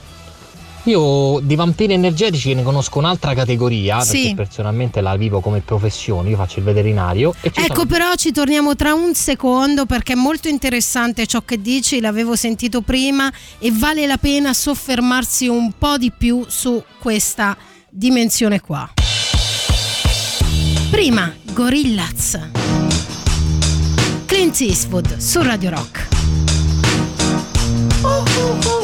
Io 0.86 1.40
di 1.42 1.54
vampiri 1.56 1.94
energetici 1.94 2.52
ne 2.52 2.62
conosco 2.62 2.98
un'altra 2.98 3.32
categoria, 3.32 4.00
Sì. 4.02 4.18
perché 4.20 4.34
personalmente 4.34 5.00
la 5.00 5.16
vivo 5.16 5.40
come 5.40 5.60
professione, 5.60 6.28
io 6.28 6.36
faccio 6.36 6.58
il 6.58 6.64
veterinario. 6.66 7.34
Ecco, 7.40 7.62
sono- 7.74 7.86
però 7.86 8.14
ci 8.16 8.32
torniamo 8.32 8.76
tra 8.76 8.92
un 8.92 9.14
secondo 9.14 9.86
perché 9.86 10.12
è 10.12 10.16
molto 10.16 10.48
interessante 10.48 11.26
ciò 11.26 11.40
che 11.42 11.60
dici, 11.62 12.00
l'avevo 12.00 12.36
sentito 12.36 12.82
prima 12.82 13.32
e 13.58 13.72
vale 13.72 14.06
la 14.06 14.18
pena 14.18 14.52
soffermarsi 14.52 15.46
un 15.48 15.72
po' 15.78 15.96
di 15.96 16.12
più 16.16 16.44
su 16.48 16.82
questa 16.98 17.56
dimensione 17.88 18.60
qua. 18.60 18.86
Prima, 20.90 21.32
Gorillaz. 21.52 22.38
Clint 24.26 24.60
Eastwood 24.60 25.16
su 25.16 25.40
Radio 25.40 25.70
Rock. 25.70 26.08
I 28.06 28.83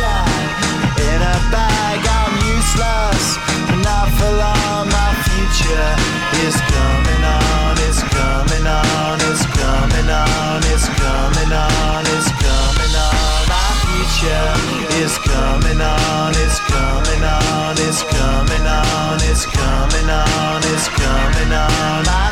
In 0.00 1.20
a 1.20 1.36
bag. 1.52 2.00
I'm 2.00 2.32
useless, 2.48 3.36
not 3.84 4.08
for 4.16 4.32
long. 4.40 4.88
My 4.88 5.12
future 5.28 5.92
is 6.48 6.56
coming 6.72 7.24
on. 7.28 7.76
It's 7.84 8.00
coming 8.00 8.66
on. 8.66 9.20
It's 9.28 9.44
coming 9.52 10.08
on. 10.08 10.62
It's 10.72 10.88
coming 10.88 11.52
on. 11.52 12.04
It's 12.08 12.32
coming 12.40 12.94
on. 12.96 13.44
My 13.52 13.68
future 13.84 14.48
is 15.04 15.18
coming 15.28 15.80
on. 15.80 16.32
It's 16.40 16.58
coming 16.72 17.22
on. 17.22 17.76
It's 17.76 18.02
coming 18.02 18.64
on. 18.64 19.20
It's 19.28 19.44
coming 19.44 20.08
on. 20.08 20.62
It's 20.72 20.88
coming 20.88 21.52
on. 21.52 22.31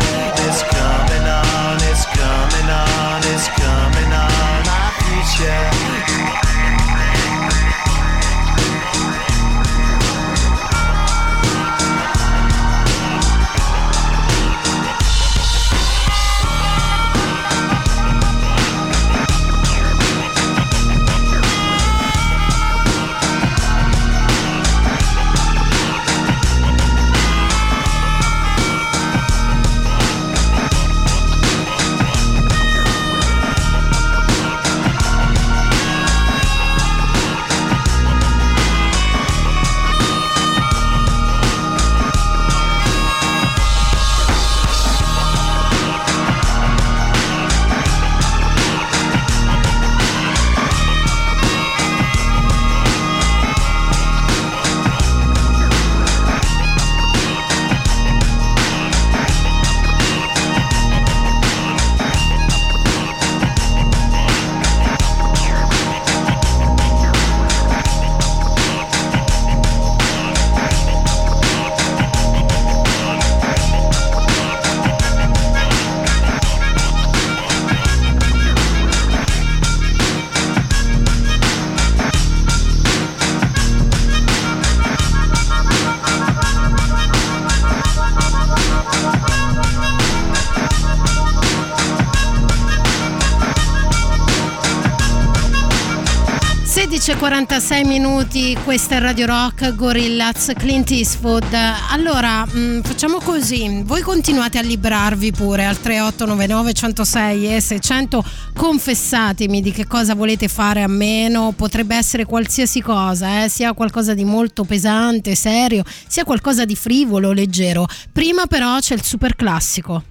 46 97.51 97.83
minuti, 97.83 98.57
questa 98.63 98.95
è 98.95 98.99
Radio 99.01 99.25
Rock, 99.25 99.75
Gorillaz, 99.75 100.53
Clint 100.55 100.89
Eastwood. 100.89 101.53
Allora, 101.89 102.45
mh, 102.45 102.79
facciamo 102.81 103.17
così, 103.17 103.83
voi 103.83 103.99
continuate 103.99 104.57
a 104.57 104.61
liberarvi 104.61 105.33
pure 105.33 105.65
al 105.65 105.77
3899 105.77 106.71
106 106.71 107.55
e 107.55 107.59
600, 107.59 108.23
confessatemi 108.55 109.61
di 109.61 109.73
che 109.73 109.85
cosa 109.85 110.15
volete 110.15 110.47
fare 110.47 110.81
a 110.81 110.87
meno, 110.87 111.51
potrebbe 111.53 111.97
essere 111.97 112.23
qualsiasi 112.23 112.79
cosa, 112.79 113.43
eh, 113.43 113.49
sia 113.49 113.73
qualcosa 113.73 114.13
di 114.13 114.23
molto 114.23 114.63
pesante, 114.63 115.35
serio, 115.35 115.83
sia 116.07 116.23
qualcosa 116.23 116.63
di 116.63 116.77
frivolo, 116.77 117.33
leggero. 117.33 117.85
Prima 118.13 118.45
però 118.45 118.79
c'è 118.79 118.93
il 118.93 119.03
super 119.03 119.35
classico. 119.35 120.03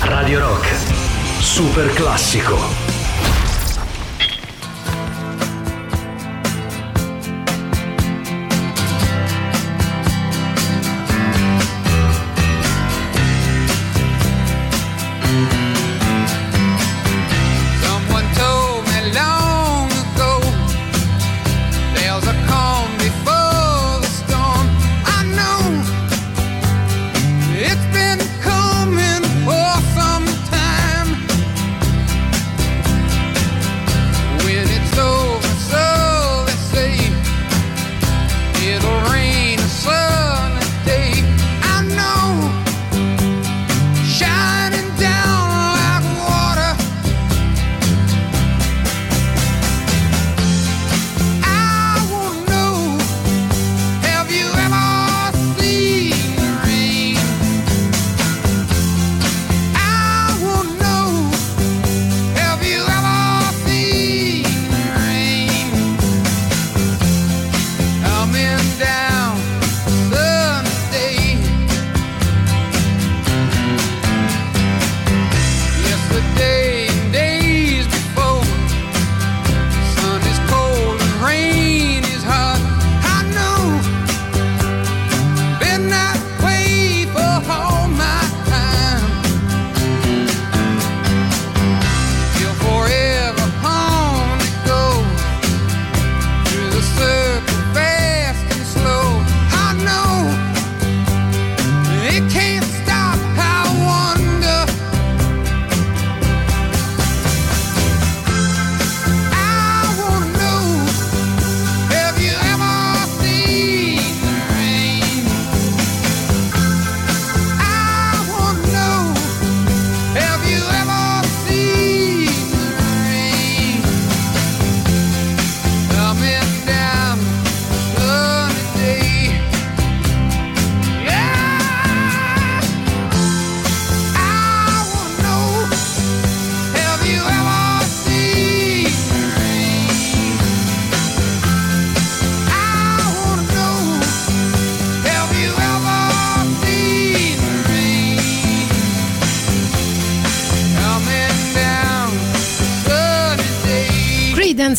Radio 0.00 0.40
Rock, 0.40 0.74
super 1.38 1.92
classico. 1.92 2.89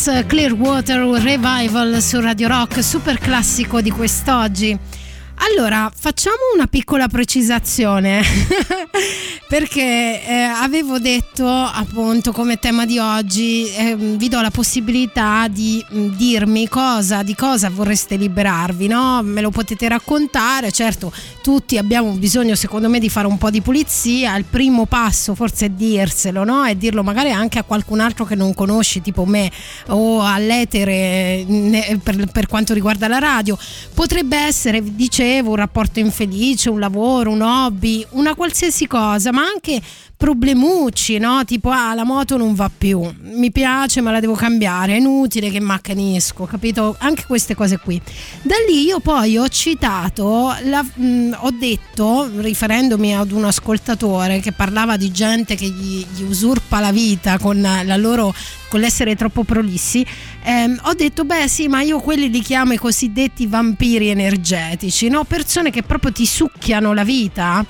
Creedence 0.01 0.25
Clearwater 0.25 0.99
Revival 0.99 2.01
su 2.01 2.19
Radio 2.19 2.47
Rock, 2.47 2.81
super 2.81 3.19
classico 3.19 3.81
di 3.81 3.91
quest'oggi. 3.91 4.75
Allora, 5.35 5.91
facciamo 5.95 6.37
una 6.55 6.65
piccola 6.65 7.07
precisazione 7.07 8.23
perché 9.51 10.23
eh, 10.25 10.33
avevo 10.33 10.97
detto 10.97 11.45
appunto 11.45 12.31
come 12.31 12.57
tema 12.57 12.85
di 12.85 12.99
oggi 12.99 13.69
eh, 13.69 13.97
vi 13.97 14.29
do 14.29 14.39
la 14.39 14.49
possibilità 14.49 15.49
di 15.49 15.85
mh, 15.89 16.15
dirmi 16.15 16.69
cosa, 16.69 17.21
di 17.21 17.35
cosa 17.35 17.69
vorreste 17.69 18.15
liberarvi, 18.15 18.87
no? 18.87 19.21
Me 19.23 19.41
lo 19.41 19.49
potete 19.49 19.89
raccontare, 19.89 20.71
certo 20.71 21.11
tutti 21.43 21.77
abbiamo 21.77 22.11
bisogno 22.11 22.55
secondo 22.55 22.87
me 22.87 22.99
di 22.99 23.09
fare 23.09 23.27
un 23.27 23.37
po' 23.37 23.49
di 23.49 23.59
pulizia, 23.59 24.37
il 24.37 24.45
primo 24.45 24.85
passo 24.85 25.35
forse 25.35 25.65
è 25.65 25.69
dirselo, 25.69 26.45
no? 26.45 26.63
E 26.63 26.77
dirlo 26.77 27.03
magari 27.03 27.31
anche 27.31 27.59
a 27.59 27.63
qualcun 27.63 27.99
altro 27.99 28.23
che 28.23 28.35
non 28.35 28.53
conosci 28.53 29.01
tipo 29.01 29.25
me 29.25 29.51
o 29.87 30.23
all'etere 30.23 31.43
ne- 31.45 31.99
per, 32.01 32.25
per 32.31 32.47
quanto 32.47 32.73
riguarda 32.73 33.09
la 33.09 33.19
radio, 33.19 33.57
potrebbe 33.93 34.37
essere, 34.37 34.81
dicevo, 34.81 35.49
un 35.49 35.55
rapporto 35.57 35.99
infelice, 35.99 36.69
un 36.69 36.79
lavoro, 36.79 37.31
un 37.31 37.41
hobby, 37.41 38.05
una 38.11 38.33
qualsiasi 38.33 38.87
cosa, 38.87 39.33
ma 39.33 39.40
anche 39.41 39.81
problemucci, 40.15 41.17
no? 41.17 41.43
Tipo, 41.45 41.69
ah, 41.69 41.93
la 41.95 42.03
moto 42.03 42.37
non 42.37 42.53
va 42.53 42.69
più, 42.75 43.01
mi 43.21 43.51
piace 43.51 44.01
ma 44.01 44.11
la 44.11 44.19
devo 44.19 44.33
cambiare, 44.35 44.93
è 44.93 44.97
inutile 44.97 45.49
che 45.49 45.59
maccanisco, 45.59 46.45
capito? 46.45 46.95
Anche 46.99 47.25
queste 47.25 47.55
cose 47.55 47.77
qui. 47.79 47.99
Da 48.43 48.55
lì 48.67 48.83
io 48.83 48.99
poi 48.99 49.37
ho 49.37 49.47
citato, 49.47 50.53
la- 50.65 50.83
mh, 50.83 51.37
ho 51.39 51.51
detto, 51.51 52.29
riferendomi 52.35 53.15
ad 53.15 53.31
un 53.31 53.45
ascoltatore 53.45 54.39
che 54.39 54.51
parlava 54.51 54.95
di 54.95 55.11
gente 55.11 55.55
che 55.55 55.65
gli, 55.65 56.05
gli 56.15 56.21
usurpa 56.23 56.79
la 56.79 56.91
vita 56.91 57.39
con 57.39 57.59
la 57.61 57.97
loro 57.97 58.33
con 58.69 58.79
l'essere 58.79 59.17
troppo 59.17 59.43
prolissi, 59.43 60.05
ehm, 60.43 60.79
ho 60.83 60.93
detto, 60.93 61.25
beh 61.25 61.49
sì, 61.49 61.67
ma 61.67 61.81
io 61.81 61.99
quelli 61.99 62.29
li 62.29 62.39
chiamo 62.41 62.71
i 62.71 62.77
cosiddetti 62.77 63.45
vampiri 63.45 64.07
energetici, 64.07 65.09
no? 65.09 65.25
persone 65.25 65.71
che 65.71 65.83
proprio 65.83 66.13
ti 66.13 66.25
succhiano 66.25 66.93
la 66.93 67.03
vita. 67.03 67.65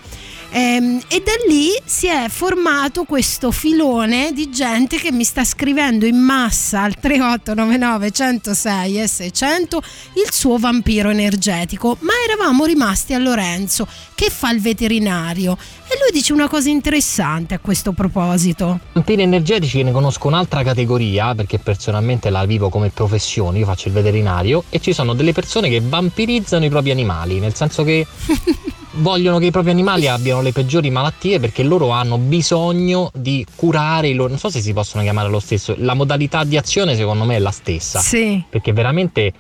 Ehm, 0.53 1.01
e 1.07 1.23
da 1.23 1.31
lì 1.47 1.69
si 1.85 2.07
è 2.07 2.27
formato 2.27 3.05
questo 3.05 3.51
filone 3.51 4.33
di 4.33 4.49
gente 4.49 4.97
che 4.97 5.11
mi 5.11 5.23
sta 5.23 5.45
scrivendo 5.45 6.05
in 6.05 6.17
massa 6.17 6.81
al 6.81 6.95
3899 6.99 8.11
106 8.11 9.01
e 9.01 9.07
600 9.07 9.81
il 10.15 10.31
suo 10.31 10.57
vampiro 10.57 11.09
energetico. 11.09 11.95
Ma 12.01 12.11
eravamo 12.27 12.65
rimasti 12.65 13.13
a 13.13 13.17
Lorenzo 13.17 13.87
che 14.13 14.29
fa 14.29 14.51
il 14.51 14.59
veterinario 14.59 15.57
e 15.91 15.97
lui 15.99 16.11
dice 16.13 16.31
una 16.31 16.47
cosa 16.47 16.69
interessante 16.69 17.53
a 17.53 17.59
questo 17.59 17.91
proposito. 17.91 18.79
Vampiri 18.93 19.23
energetici 19.23 19.83
ne 19.83 19.91
conosco 19.91 20.27
un'altra 20.27 20.63
categoria 20.63 21.35
perché 21.35 21.59
personalmente 21.59 22.29
la 22.29 22.45
vivo 22.45 22.69
come 22.69 22.91
professione, 22.91 23.59
io 23.59 23.65
faccio 23.65 23.89
il 23.89 23.93
veterinario 23.93 24.63
e 24.69 24.79
ci 24.79 24.93
sono 24.93 25.13
delle 25.13 25.33
persone 25.33 25.67
che 25.67 25.81
vampirizzano 25.83 26.63
i 26.63 26.69
propri 26.69 26.91
animali, 26.91 27.39
nel 27.39 27.53
senso 27.55 27.83
che 27.83 28.07
vogliono 28.95 29.37
che 29.37 29.47
i 29.47 29.51
propri 29.51 29.71
animali 29.71 30.07
abbiano 30.07 30.41
le 30.41 30.53
peggiori 30.53 30.89
malattie 30.89 31.41
perché 31.41 31.61
loro 31.61 31.89
hanno 31.89 32.17
bisogno 32.17 33.11
di 33.13 33.45
curare 33.53 34.07
i 34.07 34.13
loro. 34.13 34.29
Non 34.29 34.37
so 34.37 34.49
se 34.49 34.61
si 34.61 34.71
possono 34.71 35.03
chiamare 35.03 35.27
lo 35.27 35.41
stesso. 35.41 35.75
La 35.77 35.93
modalità 35.93 36.45
di 36.45 36.55
azione, 36.55 36.95
secondo 36.95 37.25
me, 37.25 37.35
è 37.35 37.39
la 37.39 37.51
stessa. 37.51 37.99
Sì. 37.99 38.41
Perché 38.49 38.71
veramente 38.71 39.33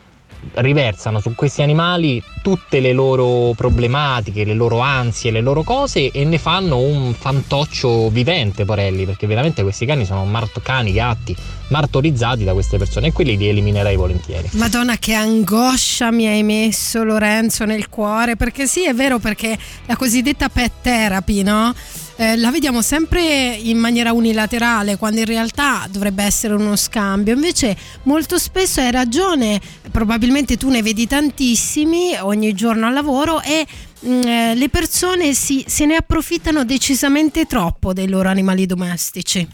riversano 0.53 1.19
su 1.19 1.33
questi 1.35 1.61
animali 1.61 2.21
tutte 2.41 2.79
le 2.79 2.91
loro 2.91 3.53
problematiche, 3.55 4.43
le 4.43 4.53
loro 4.53 4.79
ansie, 4.79 5.31
le 5.31 5.41
loro 5.41 5.63
cose 5.63 6.11
e 6.11 6.25
ne 6.25 6.37
fanno 6.37 6.77
un 6.79 7.13
fantoccio 7.13 8.09
vivente, 8.09 8.65
porelli, 8.65 9.05
perché 9.05 9.27
veramente 9.27 9.61
questi 9.61 9.85
cani 9.85 10.05
sono 10.05 10.25
mart- 10.25 10.61
cani, 10.61 10.91
gatti, 10.91 11.35
martorizzati 11.69 12.43
da 12.43 12.53
queste 12.53 12.77
persone 12.77 13.07
e 13.07 13.11
quelli 13.11 13.37
li 13.37 13.47
eliminerei 13.47 13.95
volentieri. 13.95 14.49
Madonna 14.53 14.97
che 14.97 15.13
angoscia 15.13 16.11
mi 16.11 16.27
hai 16.27 16.43
messo 16.43 17.03
Lorenzo 17.03 17.65
nel 17.65 17.89
cuore, 17.89 18.35
perché 18.35 18.67
sì 18.67 18.85
è 18.85 18.93
vero 18.93 19.19
perché 19.19 19.57
la 19.85 19.95
cosiddetta 19.95 20.49
pet 20.49 20.71
therapy, 20.81 21.43
no? 21.43 21.73
Eh, 22.21 22.37
la 22.37 22.51
vediamo 22.51 22.83
sempre 22.83 23.55
in 23.55 23.79
maniera 23.79 24.13
unilaterale 24.13 24.95
quando 24.95 25.21
in 25.21 25.25
realtà 25.25 25.87
dovrebbe 25.89 26.21
essere 26.21 26.53
uno 26.53 26.75
scambio. 26.75 27.33
Invece 27.33 27.75
molto 28.03 28.37
spesso 28.37 28.79
hai 28.79 28.91
ragione 28.91 29.59
probabilmente 29.89 30.55
tu 30.55 30.69
ne 30.69 30.83
vedi 30.83 31.07
tantissimi 31.07 32.13
ogni 32.19 32.53
giorno 32.53 32.85
al 32.85 32.93
lavoro 32.93 33.41
e 33.41 33.65
mm, 34.05 34.21
eh, 34.21 34.53
le 34.53 34.69
persone 34.69 35.33
si- 35.33 35.65
se 35.67 35.87
ne 35.87 35.95
approfittano 35.95 36.63
decisamente 36.63 37.45
troppo 37.45 37.91
dei 37.91 38.07
loro 38.07 38.29
animali 38.29 38.67
domestici. 38.67 39.47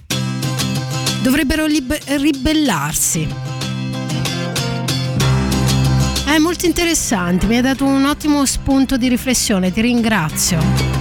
Dovrebbero 1.22 1.68
lib- 1.68 1.98
ribellarsi. 2.18 3.28
È 6.26 6.38
molto 6.38 6.66
interessante 6.66 7.46
mi 7.46 7.56
hai 7.56 7.62
dato 7.62 7.86
un 7.86 8.04
ottimo 8.04 8.46
spunto 8.46 8.98
di 8.98 9.08
riflessione 9.08 9.72
ti 9.72 9.80
ringrazio 9.80 10.97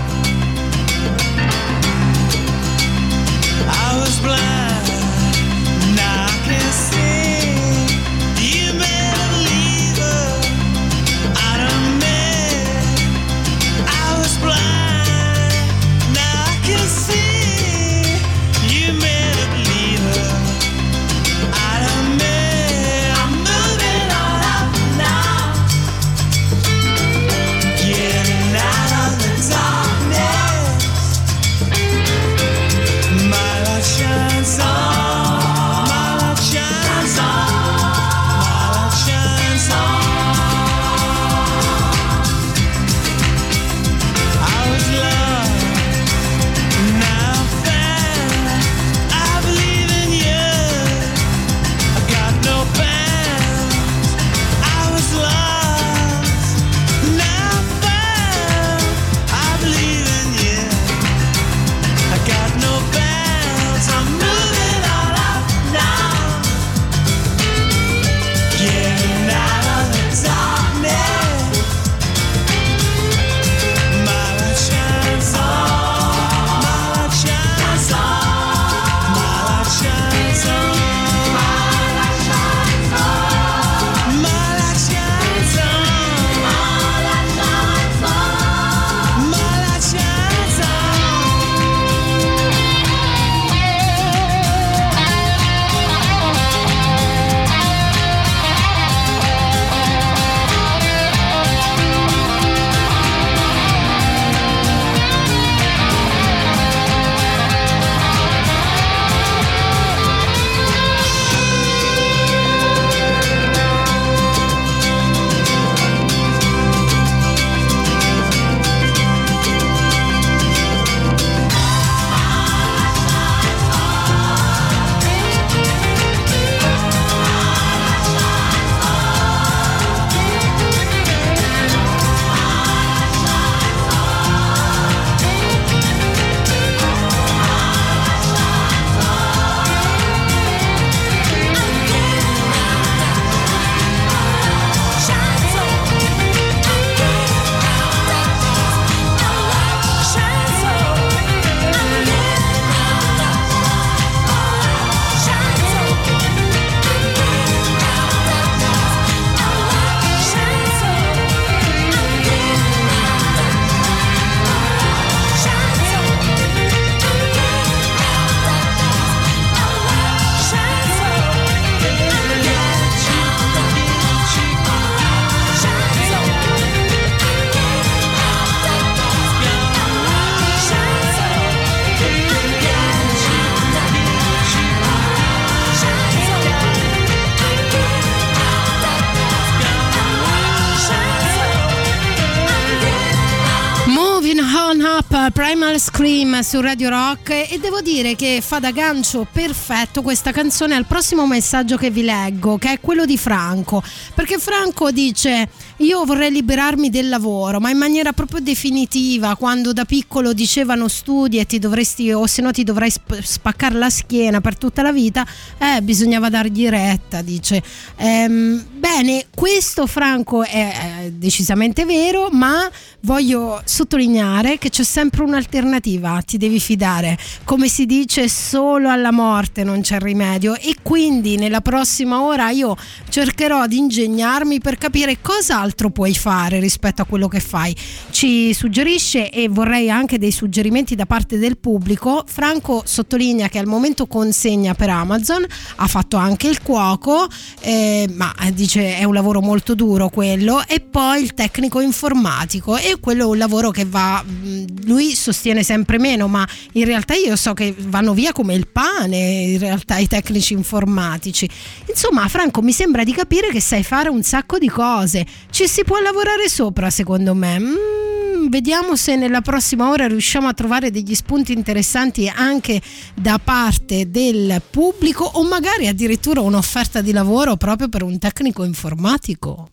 Primal 195.47 195.79
Scream 195.79 196.41
su 196.41 196.61
Radio 196.61 196.89
Rock 196.89 197.31
e 197.31 197.61
devo 197.61 197.81
dire 197.81 198.17
che 198.17 198.41
fa 198.43 198.59
da 198.59 198.73
gancio 198.73 199.29
perfetto 199.31 200.03
questa 200.03 200.33
canzone 200.33 200.75
al 200.75 200.87
prossimo 200.87 201.25
messaggio 201.25 201.77
che 201.77 201.89
vi 201.89 202.03
leggo, 202.03 202.59
che 202.59 202.73
è 202.73 202.81
quello 202.81 203.05
di 203.05 203.17
Franco, 203.17 203.81
perché 204.13 204.41
Franco 204.41 204.91
dice 204.91 205.49
io 205.81 206.05
vorrei 206.05 206.33
liberarmi 206.33 206.89
del 206.89 207.09
lavoro, 207.09 207.61
ma 207.61 207.71
in 207.71 207.77
maniera 207.77 208.13
proprio 208.13 208.41
definitiva, 208.41 209.37
quando 209.37 209.73
da 209.73 209.85
piccolo 209.85 210.33
dicevano 210.33 210.89
studi 210.89 211.39
e 211.39 211.45
ti 211.47 211.59
dovresti 211.59 212.11
o 212.13 212.27
se 212.27 212.43
no 212.43 212.51
ti 212.51 212.65
dovrai 212.65 212.91
sp- 212.91 213.21
spaccare 213.21 213.75
la 213.75 213.91
schiena 213.91 214.41
per 214.41 214.57
tutta 214.57 214.83
la 214.83 214.91
vita, 214.91 215.25
eh, 215.59 215.83
bisognava 215.83 216.31
dargli 216.31 216.67
retta, 216.69 217.21
dice. 217.21 217.63
Ehm, 217.97 218.65
bene, 218.73 219.27
questo 219.35 219.87
Franco 219.87 220.43
è, 220.43 221.03
è 221.05 221.11
decisamente 221.11 221.85
vero, 221.85 222.31
ma 222.33 222.69
voglio 223.01 223.61
sottolineare 223.65 224.59
che 224.59 224.71
c'è 224.71 224.83
sempre 224.83 225.23
un'alternativa, 225.37 226.23
ti 226.23 226.39
devi 226.39 226.59
fidare. 226.59 227.19
Come 227.45 227.69
si 227.69 227.85
dice, 227.85 228.29
solo 228.29 228.89
alla 228.89 229.13
morte 229.13 229.65
non 229.65 229.83
c'è 229.83 229.99
rimedio 229.99 230.55
e 230.57 230.77
quindi 230.83 231.37
nella 231.37 231.61
prossima 231.61 232.23
ora 232.23 232.51
io 232.51 232.75
cercherò 233.09 233.67
di 233.67 233.77
ingegnarmi 233.77 234.61
per 234.61 234.79
capire 234.79 235.19
cosa 235.21 235.61
altro 235.61 235.91
puoi 235.91 236.15
fare 236.15 236.59
rispetto 236.59 237.03
a 237.03 237.05
quello 237.05 237.29
che 237.29 237.41
fai. 237.41 237.77
Ci 238.11 238.55
suggerisce 238.55 239.31
e 239.31 239.49
vorrei 239.49 239.91
anche 239.91 240.19
dei 240.19 240.33
suggerimenti 240.33 240.95
da 240.95 241.05
parte 241.05 241.39
del 241.39 241.59
pubblico. 241.59 242.25
Franco 242.27 242.83
sottolinea 242.85 243.49
che 243.49 243.59
al 243.59 243.67
momento 243.67 244.07
consegna 244.07 244.75
per 244.75 244.89
Amazon, 244.89 245.45
ha 245.77 245.87
fatto 245.87 246.17
anche 246.17 246.49
il 246.49 246.63
cuoco, 246.63 247.27
eh, 247.61 248.09
ma 248.15 248.35
dice 248.53 248.97
è 248.97 249.05
un 249.05 249.13
lavoro 249.13 249.43
molto 249.43 249.75
duro 249.75 250.09
quello, 250.09 250.63
e 250.67 250.81
poi 250.81 251.23
il 251.23 251.35
tecnico 251.35 251.81
informatico 251.81 252.77
e 252.77 252.97
quello 253.01 253.25
è 253.25 253.27
un 253.27 253.39
lavoro 253.39 253.71
che 253.71 253.85
va, 253.85 254.23
mh, 254.23 254.87
lui 254.87 255.15
sostiene 255.27 255.65
sempre 255.65 255.99
meno, 255.99 256.29
ma 256.29 256.47
in 256.73 256.85
realtà 256.85 257.15
io 257.15 257.35
so 257.35 257.53
che 257.53 257.75
vanno 257.77 258.15
via 258.15 258.33
come 258.33 258.55
il 258.55 258.69
pane 258.69 259.17
in 259.17 259.59
realtà 259.59 259.97
i 259.97 260.07
tecnici 260.07 260.53
informatici. 260.53 261.49
Insomma, 261.89 262.29
Franco, 262.29 262.63
mi 262.63 262.73
sembra 262.73 263.03
di 263.03 263.13
capire 263.13 263.49
che 263.49 263.61
sai 263.61 263.83
fare 263.83 264.09
un 264.09 264.23
sacco 264.23 264.59
di 264.59 264.69
cose. 264.69 265.27
Ci 265.51 265.67
si 265.67 265.83
può 265.83 265.99
lavorare 265.99 266.49
sopra, 266.49 266.91
secondo 266.91 267.35
me. 267.35 267.59
Mm, 267.59 268.49
vediamo 268.49 268.95
se 268.95 269.17
nella 269.17 269.41
prossima 269.41 269.89
ora 269.89 270.07
riusciamo 270.07 270.47
a 270.47 270.53
trovare 270.53 270.93
degli 270.93 271.15
spunti 271.17 271.53
interessanti 271.53 272.29
anche 272.33 272.81
da 273.13 273.41
parte 273.43 274.09
del 274.09 274.63
pubblico 274.71 275.25
o 275.25 275.43
magari 275.43 275.89
addirittura 275.89 276.41
un'offerta 276.41 277.01
di 277.01 277.11
lavoro 277.11 277.57
proprio 277.57 277.89
per 277.89 278.05
un 278.05 278.17
tecnico 278.21 278.63
informatico. 278.63 279.71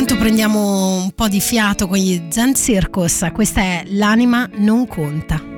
Intanto 0.00 0.24
prendiamo 0.24 0.94
un 0.94 1.10
po' 1.10 1.28
di 1.28 1.40
fiato 1.40 1.86
con 1.86 1.98
gli 1.98 2.18
Zen 2.30 2.54
Circus. 2.54 3.28
Questa 3.34 3.60
è 3.60 3.82
L'anima 3.88 4.48
non 4.54 4.86
conta. 4.86 5.49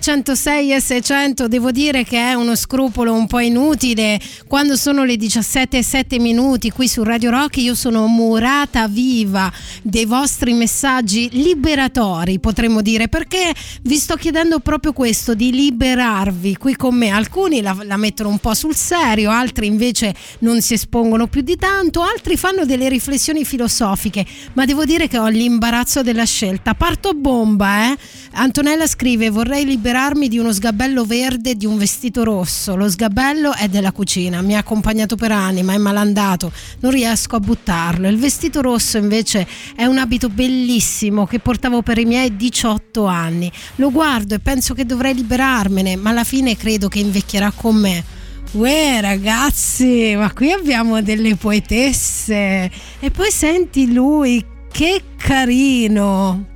106 0.00 0.72
e 0.72 0.80
600 0.80 1.46
devo 1.46 1.70
dire 1.70 2.04
che 2.04 2.16
è 2.16 2.32
uno 2.32 2.56
scrupolo 2.56 3.12
un 3.12 3.26
po' 3.26 3.38
inutile 3.40 4.18
quando 4.50 4.74
sono 4.74 5.04
le 5.04 5.16
17 5.16 5.78
e 5.78 5.82
7 5.84 6.18
minuti 6.18 6.72
qui 6.72 6.88
su 6.88 7.04
Radio 7.04 7.30
Rock 7.30 7.58
io 7.58 7.76
sono 7.76 8.08
murata 8.08 8.88
viva. 8.88 9.48
Dei 9.80 10.06
vostri 10.06 10.54
messaggi 10.54 11.28
liberatori 11.30 12.40
potremmo 12.40 12.82
dire 12.82 13.06
perché 13.06 13.54
vi 13.82 13.94
sto 13.94 14.16
chiedendo 14.16 14.58
proprio 14.58 14.92
questo 14.92 15.34
di 15.34 15.52
liberarvi. 15.52 16.56
Qui 16.56 16.74
con 16.74 16.96
me 16.96 17.10
alcuni 17.10 17.60
la, 17.60 17.76
la 17.84 17.96
mettono 17.96 18.28
un 18.30 18.40
po' 18.40 18.52
sul 18.54 18.74
serio 18.74 19.30
altri 19.30 19.68
invece 19.68 20.16
non 20.40 20.60
si 20.60 20.74
espongono 20.74 21.28
più 21.28 21.42
di 21.42 21.54
tanto 21.54 22.02
altri 22.02 22.36
fanno 22.36 22.64
delle 22.64 22.88
riflessioni 22.88 23.44
filosofiche. 23.44 24.26
Ma 24.54 24.64
devo 24.64 24.84
dire 24.84 25.06
che 25.06 25.18
ho 25.18 25.28
l'imbarazzo 25.28 26.02
della 26.02 26.24
scelta. 26.24 26.74
Parto 26.74 27.12
bomba 27.14 27.92
eh. 27.92 27.98
Antonella 28.32 28.88
scrive 28.88 29.30
vorrei 29.30 29.64
liberarmi 29.64 30.26
di 30.26 30.38
uno 30.40 30.52
sgabello 30.52 31.04
verde 31.04 31.50
e 31.50 31.54
di 31.54 31.66
un 31.66 31.78
vestito 31.78 32.24
rosso. 32.24 32.74
Lo 32.74 32.90
sgabello 32.90 33.54
è 33.54 33.68
della 33.68 33.92
cucina 33.92 34.38
mi 34.42 34.54
ha 34.54 34.58
accompagnato 34.58 35.16
per 35.16 35.32
anni 35.32 35.62
ma 35.62 35.74
è 35.74 35.78
malandato 35.78 36.52
non 36.80 36.90
riesco 36.90 37.36
a 37.36 37.40
buttarlo. 37.40 38.08
Il 38.08 38.18
vestito 38.18 38.60
rosso 38.60 38.98
invece 38.98 39.46
è 39.74 39.84
un 39.84 39.98
abito 39.98 40.28
bellissimo 40.28 41.26
che 41.26 41.38
portavo 41.38 41.82
per 41.82 41.98
i 41.98 42.04
miei 42.04 42.36
18 42.36 43.04
anni. 43.06 43.50
Lo 43.76 43.90
guardo 43.90 44.34
e 44.34 44.38
penso 44.38 44.74
che 44.74 44.86
dovrei 44.86 45.14
liberarmene 45.14 45.96
ma 45.96 46.10
alla 46.10 46.24
fine 46.24 46.56
credo 46.56 46.88
che 46.88 46.98
invecchierà 46.98 47.52
con 47.54 47.76
me. 47.76 48.18
Uè 48.52 48.98
ragazzi, 49.00 50.14
ma 50.16 50.32
qui 50.32 50.50
abbiamo 50.50 51.00
delle 51.02 51.36
poetesse. 51.36 52.68
E 52.98 53.10
poi 53.12 53.30
senti 53.30 53.92
lui, 53.92 54.44
che 54.72 55.02
carino. 55.16 56.46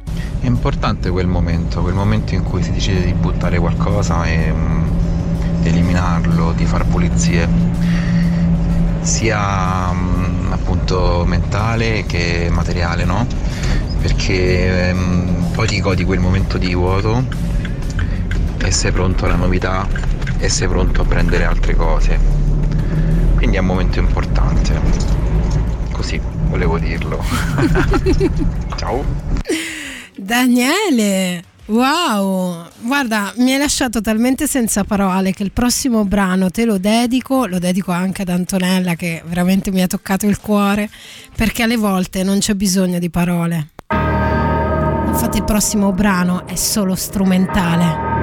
È 0.41 0.47
importante 0.47 1.11
quel 1.11 1.28
momento, 1.28 1.82
quel 1.82 1.95
momento 1.95 2.35
in 2.35 2.43
cui 2.43 2.64
si 2.64 2.72
decide 2.72 3.05
di 3.05 3.12
buttare 3.12 3.59
qualcosa 3.59 4.24
e 4.26 4.53
mm, 4.53 4.85
di 5.65 5.71
eliminarlo, 5.71 6.53
di 6.53 6.67
fare 6.67 6.85
pulizie, 6.85 7.49
sia 9.01 9.91
mm, 9.93 10.53
appunto 10.53 11.25
mentale 11.27 12.05
che 12.05 12.49
materiale, 12.51 13.05
no? 13.05 13.27
Perché 14.01 14.93
mm, 14.93 15.53
poi 15.53 15.67
ti 15.67 15.81
godi 15.81 16.05
quel 16.05 16.21
momento 16.21 16.59
di 16.59 16.75
vuoto 16.75 17.25
e 18.62 18.71
sei 18.71 18.93
pronto 18.93 19.25
alla 19.25 19.37
novità 19.37 19.89
e 20.39 20.49
sei 20.51 20.69
pronto 20.69 21.01
a 21.01 21.05
prendere 21.07 21.45
altre 21.45 21.75
cose. 21.75 22.19
Quindi 23.37 23.57
è 23.57 23.61
un 23.61 23.67
momento 23.67 23.99
importante. 23.99 24.79
Così 25.93 26.21
volevo 26.49 26.79
dirlo. 26.79 27.25
Ciao. 28.77 29.03
Daniele, 30.15 31.43
wow, 31.67 32.67
guarda, 32.81 33.33
mi 33.37 33.53
hai 33.53 33.59
lasciato 33.59 34.01
talmente 34.01 34.47
senza 34.47 34.85
parole 34.85 35.33
che 35.33 35.43
il 35.43 35.53
prossimo 35.53 36.05
brano 36.05 36.51
te 36.51 36.65
lo 36.65 36.79
dedico, 36.79 37.47
lo 37.47 37.59
dedico 37.59 37.93
anche 37.93 38.23
ad 38.23 38.29
Antonella 38.29 38.95
che 38.95 39.23
veramente 39.27 39.71
mi 39.71 39.83
ha 39.83 39.87
toccato 39.87 40.27
il 40.27 40.39
cuore, 40.41 40.91
perché 41.35 41.62
alle 41.62 41.77
volte 41.77 42.23
non 42.23 42.39
c'è 42.39 42.55
bisogno 42.55 42.99
di 42.99 43.11
parole. 43.11 43.71
Infatti 45.07 45.39
il 45.39 45.45
prossimo 45.45 45.93
brano 45.93 46.47
è 46.47 46.57
solo 46.57 46.95
strumentale. 46.95 48.14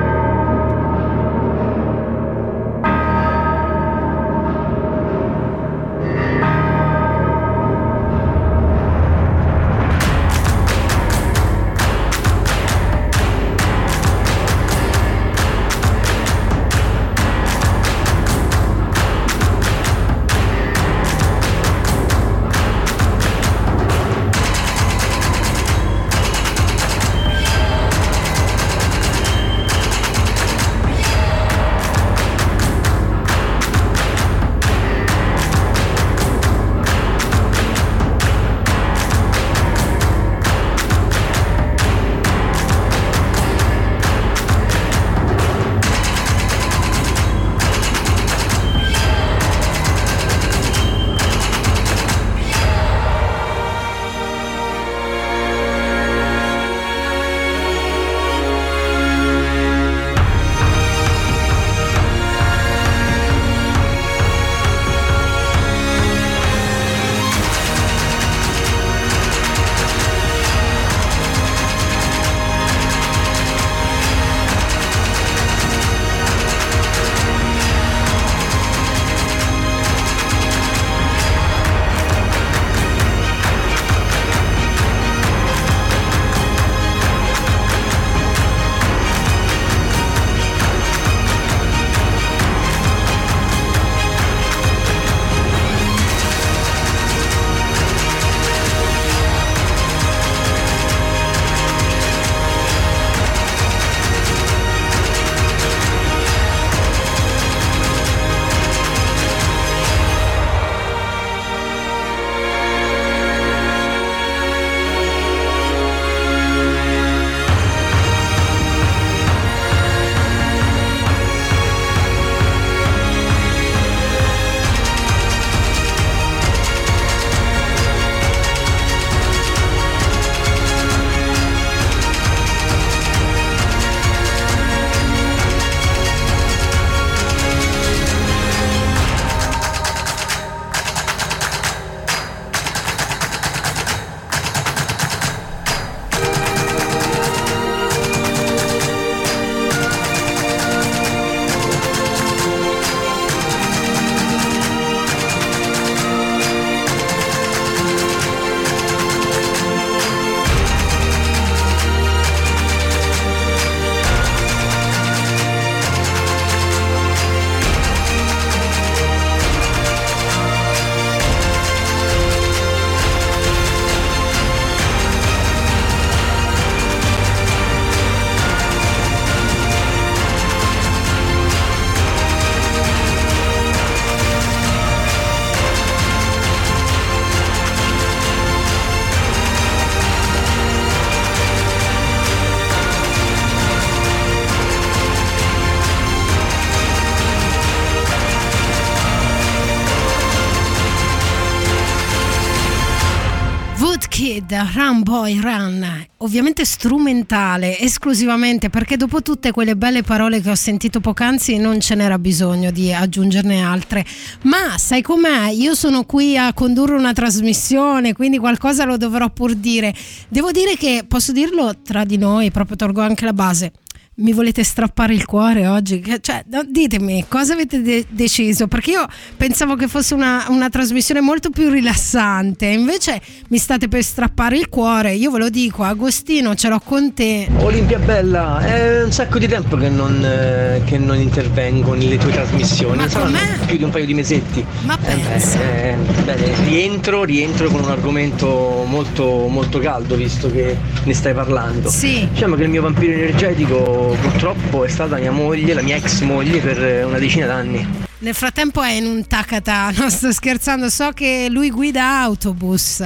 Boy 205.11 205.41
Run, 205.41 205.85
ovviamente 206.19 206.63
strumentale, 206.63 207.77
esclusivamente 207.79 208.69
perché 208.69 208.95
dopo 208.95 209.21
tutte 209.21 209.51
quelle 209.51 209.75
belle 209.75 210.03
parole 210.03 210.39
che 210.39 210.49
ho 210.49 210.55
sentito 210.55 211.01
poc'anzi 211.01 211.57
non 211.57 211.81
ce 211.81 211.95
n'era 211.95 212.17
bisogno 212.17 212.71
di 212.71 212.93
aggiungerne 212.93 213.61
altre. 213.61 214.05
Ma 214.43 214.77
sai 214.77 215.01
com'è? 215.01 215.49
Io 215.49 215.75
sono 215.75 216.05
qui 216.05 216.37
a 216.37 216.53
condurre 216.53 216.95
una 216.95 217.11
trasmissione, 217.11 218.13
quindi 218.13 218.37
qualcosa 218.37 218.85
lo 218.85 218.95
dovrò 218.95 219.29
pur 219.29 219.53
dire. 219.53 219.93
Devo 220.29 220.51
dire 220.51 220.77
che 220.77 221.03
posso 221.05 221.33
dirlo 221.33 221.81
tra 221.83 222.05
di 222.05 222.17
noi, 222.17 222.49
proprio 222.49 222.77
tolgo 222.77 223.01
anche 223.01 223.25
la 223.25 223.33
base. 223.33 223.73
Mi 224.21 224.33
volete 224.33 224.63
strappare 224.63 225.15
il 225.15 225.25
cuore 225.25 225.65
oggi? 225.65 226.03
Cioè, 226.21 226.43
ditemi 226.67 227.25
cosa 227.27 227.53
avete 227.53 227.81
de- 227.81 228.05
deciso? 228.07 228.67
Perché 228.67 228.91
io 228.91 229.07
pensavo 229.35 229.75
che 229.75 229.87
fosse 229.87 230.13
una, 230.13 230.45
una 230.49 230.69
trasmissione 230.69 231.21
molto 231.21 231.49
più 231.49 231.71
rilassante, 231.71 232.67
invece 232.67 233.19
mi 233.47 233.57
state 233.57 233.87
per 233.87 234.03
strappare 234.03 234.57
il 234.57 234.69
cuore. 234.69 235.13
Io 235.13 235.31
ve 235.31 235.39
lo 235.39 235.49
dico, 235.49 235.81
Agostino, 235.81 236.53
ce 236.53 236.69
l'ho 236.69 236.79
con 236.85 237.15
te. 237.15 237.47
Olimpia 237.61 237.97
Bella, 237.97 238.59
è 238.59 239.03
un 239.03 239.11
sacco 239.11 239.39
di 239.39 239.47
tempo 239.47 239.75
che 239.75 239.89
non, 239.89 240.23
eh, 240.23 240.83
che 240.85 240.99
non 240.99 241.17
intervengo 241.17 241.95
nelle 241.95 242.17
tue 242.17 242.31
trasmissioni, 242.31 243.09
saranno 243.09 243.39
più 243.65 243.77
di 243.77 243.83
un 243.83 243.89
paio 243.89 244.05
di 244.05 244.13
mesetti. 244.13 244.63
Ma 244.83 244.97
pensa. 244.97 245.57
bene, 245.57 246.53
rientro, 246.65 247.23
rientro 247.23 247.71
con 247.71 247.81
un 247.81 247.89
argomento 247.89 248.85
molto, 248.87 249.47
molto 249.47 249.79
caldo 249.79 250.15
visto 250.15 250.51
che 250.51 250.77
ne 251.05 251.13
stai 251.15 251.33
parlando. 251.33 251.89
Sì. 251.89 252.27
Diciamo 252.31 252.55
che 252.55 252.63
il 252.63 252.69
mio 252.69 252.83
vampiro 252.83 253.13
energetico 253.13 254.09
purtroppo 254.15 254.83
è 254.85 254.89
stata 254.89 255.17
mia 255.17 255.31
moglie, 255.31 255.73
la 255.73 255.81
mia 255.81 255.95
ex 255.95 256.21
moglie 256.21 256.59
per 256.59 256.83
eh, 256.83 257.03
una 257.03 257.19
decina 257.19 257.45
d'anni. 257.45 258.09
Nel 258.21 258.35
frattempo 258.35 258.83
è 258.83 258.91
in 258.91 259.07
un 259.07 259.25
takata, 259.25 259.89
non 259.97 260.11
sto 260.11 260.31
scherzando, 260.31 260.91
so 260.91 261.09
che 261.11 261.47
lui 261.49 261.71
guida 261.71 262.19
autobus. 262.19 263.03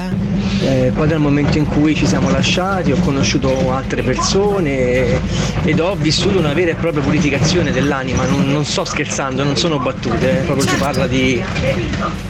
Eh, 0.59 0.91
poi 0.93 1.07
dal 1.07 1.21
momento 1.21 1.57
in 1.57 1.65
cui 1.65 1.95
ci 1.95 2.05
siamo 2.05 2.29
lasciati 2.29 2.91
ho 2.91 2.99
conosciuto 2.99 3.71
altre 3.71 4.03
persone 4.03 5.21
ed 5.63 5.79
ho 5.79 5.95
vissuto 5.95 6.37
una 6.37 6.51
vera 6.51 6.71
e 6.71 6.75
propria 6.75 7.01
purificazione 7.01 7.71
dell'anima, 7.71 8.25
non, 8.25 8.51
non 8.51 8.65
sto 8.65 8.83
scherzando, 8.83 9.45
non 9.45 9.55
sono 9.55 9.79
battute, 9.79 10.41
eh, 10.41 10.43
proprio 10.43 10.67
si 10.67 10.75
parla 10.75 11.07
di 11.07 11.41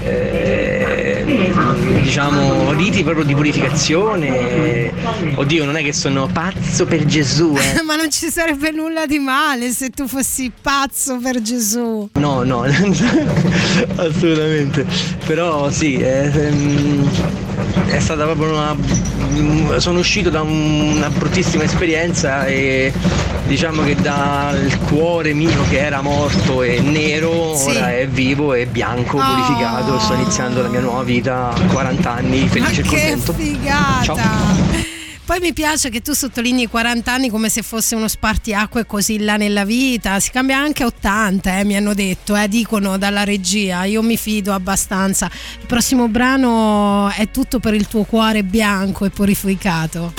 eh, 0.04 1.26
diciamo 2.04 2.72
riti 2.74 3.04
proprio 3.04 3.26
di 3.26 3.34
purificazione. 3.34 4.92
Oddio, 5.36 5.66
non 5.66 5.76
è 5.76 5.82
che 5.82 5.94
sono 5.94 6.28
pazzo 6.32 6.86
per 6.86 7.06
Gesù, 7.06 7.56
eh. 7.58 7.82
Ma 7.84 7.96
non 7.96 8.12
ci 8.12 8.30
sarebbe 8.30 8.70
nulla 8.72 9.06
di 9.06 9.20
male 9.20 9.72
se 9.72 9.90
tu 9.90 10.08
fossi 10.08 10.52
pazzo 10.62 11.18
per 11.18 11.42
Gesù. 11.42 12.10
No, 12.14 12.44
no, 12.44 12.66
assolutamente. 13.96 14.86
Però 15.26 15.70
sì, 15.70 15.96
è, 15.96 16.30
ehm, 16.34 17.10
è 17.88 18.00
stata 18.00 18.24
proprio 18.26 18.50
una. 18.50 18.76
Sono 19.80 20.00
uscito 20.00 20.30
da 20.30 20.42
una 20.42 21.10
bruttissima 21.10 21.64
esperienza 21.64 22.46
e 22.46 22.94
diciamo 23.48 23.84
che 23.84 23.96
dal 23.96 24.78
cuore 24.88 25.34
mio 25.34 25.64
che 25.70 25.80
era 25.86 26.02
morto 26.02 26.64
e 26.64 26.80
nero 26.80 27.56
Sì. 27.56 27.70
ora 27.70 27.96
è 27.96 28.08
vivo 28.08 28.54
e 28.54 28.66
bianco, 28.66 29.18
Oh. 29.18 29.24
purificato 29.24 29.98
e 29.98 30.00
sto 30.00 30.14
iniziando 30.14 30.62
la 30.62 30.70
mia 30.70 30.80
nuova 30.80 31.04
vita 31.04 31.50
a 31.54 31.62
40 31.72 32.12
anni, 32.14 32.48
felice 32.48 32.82
e 32.82 32.84
Ma 32.84 32.90
che 32.90 32.98
contento. 32.98 33.34
figata! 33.34 34.04
Ciao. 34.04 34.95
Poi 35.26 35.40
mi 35.40 35.54
piace 35.54 35.90
che 35.90 36.02
tu 36.02 36.14
sottolinei 36.14 36.64
i 36.64 36.68
40 36.68 37.12
anni 37.12 37.30
come 37.30 37.50
se 37.50 37.64
fosse 37.64 37.96
uno 37.96 38.08
spartiacque 38.08 38.86
così 38.86 39.20
là 39.20 39.38
nella 39.38 39.66
vita. 39.66 40.20
Si 40.20 40.30
cambia 40.30 40.58
anche 40.58 40.84
a 40.84 40.86
80, 40.86 41.60
eh, 41.60 41.64
mi 41.64 41.76
hanno 41.76 41.96
detto, 41.96 42.36
eh, 42.36 42.48
dicono 42.48 43.00
dalla 43.00 43.24
regia. 43.24 43.86
Io 43.86 44.04
mi 44.04 44.18
fido 44.18 44.54
abbastanza. 44.54 45.30
Il 45.60 45.66
prossimo 45.66 46.08
brano 46.08 47.10
è 47.10 47.32
tutto 47.32 47.60
per 47.60 47.74
il 47.74 47.88
tuo 47.88 48.04
cuore 48.04 48.44
bianco 48.44 49.06
e 49.06 49.10
purificato. 49.10 50.14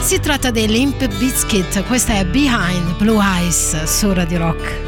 Si 0.00 0.20
tratta 0.20 0.52
dei 0.52 0.68
Limp 0.68 1.06
Bizkit, 1.18 1.84
questa 1.86 2.14
è 2.14 2.24
Behind 2.24 2.96
Blue 2.98 3.22
Eyes 3.22 3.82
su 3.82 4.12
Radio 4.12 4.38
Rock. 4.38 4.87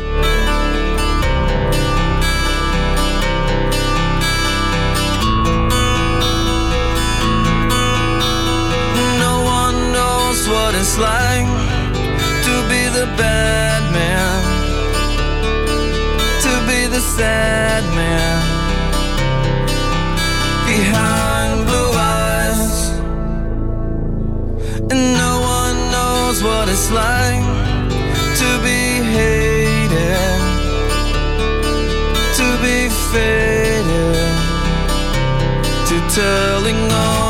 It's 10.80 10.96
like 10.96 11.46
to 12.46 12.54
be 12.72 12.82
the 12.98 13.06
bad 13.18 13.82
man, 13.92 14.40
to 16.40 16.52
be 16.68 16.86
the 16.86 17.02
sad 17.16 17.84
man 17.94 18.40
behind 20.66 21.66
blue 21.68 21.92
eyes. 22.16 22.88
And 24.90 25.02
no 25.24 25.32
one 25.58 25.76
knows 25.94 26.42
what 26.42 26.66
it's 26.70 26.90
like 26.90 27.44
to 28.40 28.50
be 28.64 28.80
hated, 29.16 30.40
to 32.40 32.48
be 32.64 32.88
faded, 33.12 34.34
to 35.88 35.96
telling 36.16 36.88
lies. 36.88 37.29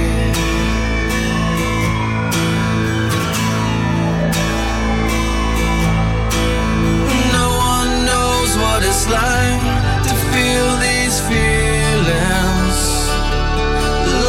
It's 8.93 9.07
like 9.07 9.63
to 10.05 10.13
feel 10.33 10.69
these 10.87 11.17
feelings 11.31 12.79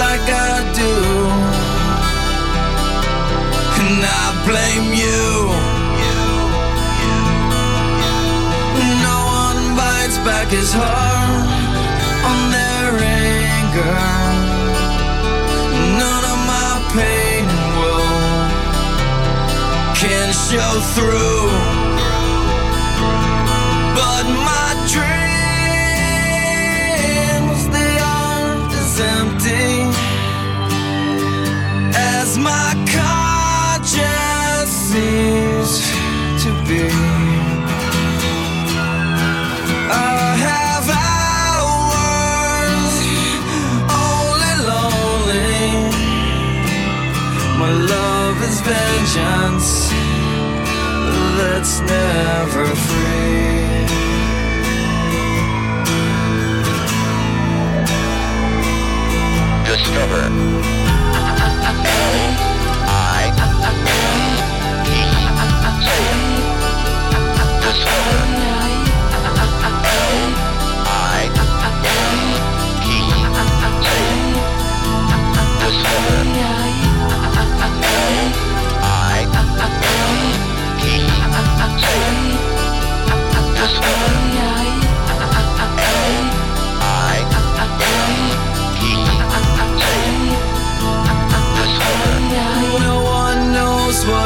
like 0.03 0.27
I 0.51 0.55
do. 0.83 0.95
And 3.83 3.99
I 4.21 4.25
blame 4.47 4.89
you. 5.03 5.27
No 9.07 9.19
one 9.43 9.63
bites 9.81 10.19
back 10.29 10.49
his 10.59 10.73
heart 10.73 11.47
on 12.31 12.39
their 12.57 12.91
anger. 13.27 14.07
None 16.03 16.25
of 16.33 16.39
my 16.55 16.73
pain 16.95 17.45
will 17.79 18.15
can 20.01 20.29
show 20.47 20.73
through. 20.95 21.62
Be. 36.73 36.89
I 39.91 40.37
have 40.49 40.87
hours 41.09 42.95
only 44.05 44.55
lonely. 44.71 45.67
My 47.63 47.73
love 47.95 48.37
is 48.49 48.57
vengeance 48.61 49.69
that's 51.39 51.75
never 51.81 52.67
free. 52.87 53.33
Discover. 59.67 60.82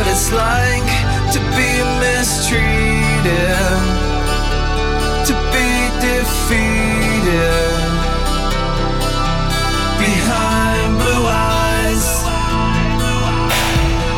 It's 0.04 0.30
like 0.32 0.90
to 1.32 1.40
be 1.56 1.70
mistreated, 2.04 3.80
to 5.28 5.34
be 5.54 5.70
defeated. 6.04 7.72
Behind 9.98 10.90
blue 11.00 11.24
eyes, 11.26 12.06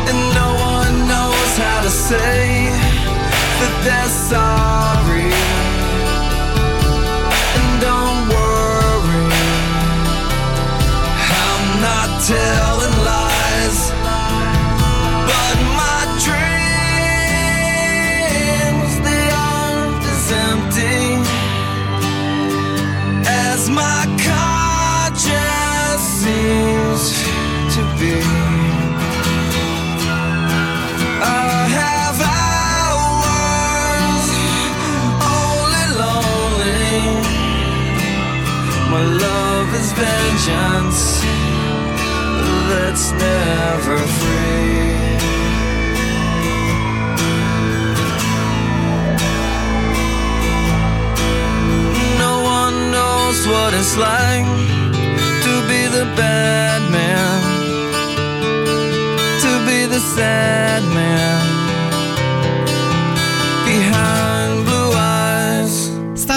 and 0.09 0.19
no 0.41 0.49
one 0.73 0.95
knows 1.07 1.51
how 1.63 1.79
to 1.81 1.89
say 1.89 2.69
that 3.59 3.73
they're 3.85 4.13
vengeance 40.49 41.21
that's 42.69 43.11
never 43.11 43.97
free. 43.97 45.17
No 52.17 52.43
one 52.43 52.91
knows 52.91 53.47
what 53.47 53.73
it's 53.73 53.97
like 53.97 54.45
to 55.45 55.53
be 55.67 55.81
the 55.87 56.05
bad 56.15 56.81
man, 56.91 57.41
to 59.43 59.51
be 59.65 59.85
the 59.85 59.99
sad 59.99 60.83
man 60.93 61.58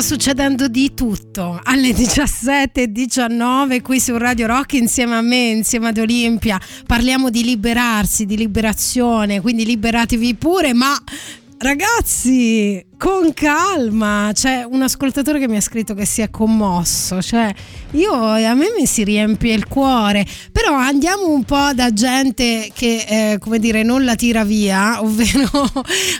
succedendo 0.03 0.66
di 0.66 0.94
tutto 0.94 1.61
alle 1.62 1.90
17.19 1.90 3.80
qui 3.82 4.00
su 4.00 4.16
Radio 4.18 4.48
Rock 4.48 4.72
insieme 4.72 5.14
a 5.14 5.20
me, 5.20 5.50
insieme 5.50 5.88
ad 5.88 5.98
Olimpia. 5.98 6.61
Parliamo 6.86 7.30
di 7.30 7.44
liberarsi, 7.44 8.26
di 8.26 8.36
liberazione, 8.36 9.40
quindi 9.40 9.64
liberatevi 9.64 10.34
pure, 10.34 10.74
ma 10.74 11.00
ragazzi, 11.59 12.84
con 13.03 13.34
calma. 13.34 14.30
C'è 14.32 14.62
un 14.62 14.80
ascoltatore 14.80 15.40
che 15.40 15.48
mi 15.48 15.57
ha 15.57 15.61
scritto 15.61 15.92
che 15.92 16.05
si 16.05 16.20
è 16.20 16.30
commosso, 16.30 17.20
cioè 17.20 17.53
io 17.92 18.12
a 18.12 18.55
me 18.55 18.72
mi 18.78 18.86
si 18.86 19.03
riempie 19.03 19.55
il 19.55 19.66
cuore, 19.66 20.24
però 20.53 20.76
andiamo 20.76 21.26
un 21.26 21.42
po' 21.42 21.72
da 21.74 21.92
gente 21.92 22.70
che 22.72 23.05
eh, 23.09 23.38
come 23.40 23.59
dire 23.59 23.82
non 23.82 24.05
la 24.05 24.14
tira 24.14 24.44
via, 24.44 25.03
ovvero 25.03 25.68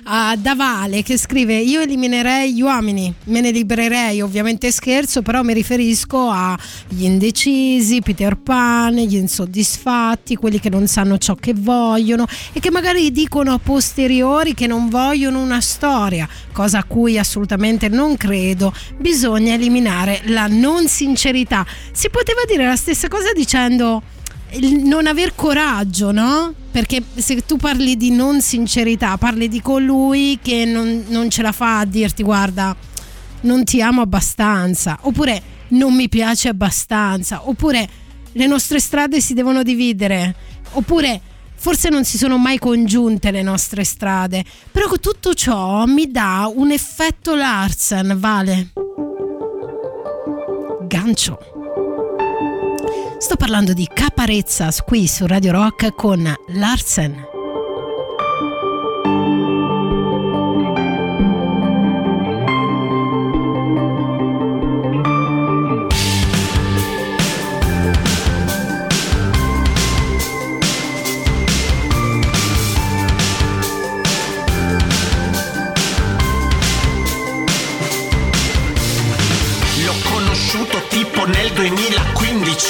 a 0.07 0.35
Davale 0.37 1.05
che 1.05 1.17
scrive 1.17 1.55
io 1.55 1.83
eliminerei 1.83 2.53
gli 2.53 2.63
uomini, 2.63 3.15
me 3.27 3.41
ne 3.41 3.53
libererei, 3.53 4.21
ovviamente 4.21 4.73
scherzo, 4.73 5.23
però 5.23 5.43
mi 5.43 5.55
riferisco 5.55 6.31
agli 6.31 7.05
indecisi, 7.05 8.01
Peter 8.01 8.37
Pan, 8.37 8.97
gli 8.97 9.15
insoddisfatti, 9.15 10.35
quelli 10.35 10.59
che 10.59 10.69
non 10.69 10.89
sanno 10.89 11.17
ciò 11.19 11.37
che 11.37 11.55
vogliono 11.55 12.27
e 12.53 12.59
che 12.59 12.73
magari 12.73 13.13
dicono 13.13 13.53
a 13.53 13.61
posteriori 13.63 14.53
che 14.53 14.67
non 14.67 14.89
vogliono 14.89 15.41
una 15.41 15.61
storia, 15.61 16.29
cosa 16.51 16.71
a 16.79 16.85
cui 16.85 17.19
assolutamente 17.19 17.89
non 17.89 18.17
credo, 18.17 18.75
bisogna 18.99 19.55
eliminare 19.55 20.23
la 20.27 20.47
non 20.47 20.89
sincerità. 20.89 21.67
Si 21.93 22.11
poteva 22.11 22.41
dire 22.47 22.67
la 22.67 22.77
stessa 22.77 23.09
cosa 23.09 23.33
dicendo 23.33 24.03
il 24.53 24.83
non 24.85 25.07
aver 25.07 25.35
coraggio, 25.35 26.13
no? 26.13 26.53
Perché 26.71 27.03
se 27.15 27.45
tu 27.47 27.57
parli 27.57 27.97
di 27.97 28.11
non 28.11 28.41
sincerità, 28.41 29.17
parli 29.17 29.49
di 29.49 29.61
colui 29.61 30.39
che 30.43 30.65
non, 30.65 31.05
non 31.09 31.31
ce 31.31 31.43
la 31.43 31.53
fa 31.53 31.81
a 31.81 31.85
dirti 31.85 32.23
guarda, 32.23 32.75
non 33.43 33.65
ti 33.65 33.81
amo 33.81 34.03
abbastanza, 34.03 34.99
oppure 35.03 35.43
non 35.69 35.95
mi 35.95 36.09
piace 36.09 36.49
abbastanza, 36.49 37.49
oppure 37.49 37.89
le 38.33 38.47
nostre 38.47 38.79
strade 38.79 39.21
si 39.21 39.35
devono 39.35 39.63
dividere, 39.63 40.35
oppure 40.73 41.21
forse 41.63 41.91
non 41.91 42.05
si 42.05 42.19
sono 42.19 42.39
mai 42.39 42.59
congiunte 42.59 43.31
le 43.31 43.43
nostre 43.43 43.85
strade, 43.85 44.45
però 44.73 44.89
tutto 44.99 45.33
ciò 45.33 45.85
mi 45.87 46.11
dà 46.11 46.51
un 46.53 46.73
effetto 46.73 47.37
Larsen, 47.37 48.17
vale? 48.19 48.73
Gancio. 50.89 51.39
Sto 53.17 53.37
parlando 53.37 53.75
di 53.75 53.89
Caparezza 53.95 54.71
qui 54.85 55.07
su 55.07 55.25
Radio 55.25 55.53
Rock 55.53 55.95
con 55.95 56.35
Larsen. 56.49 57.32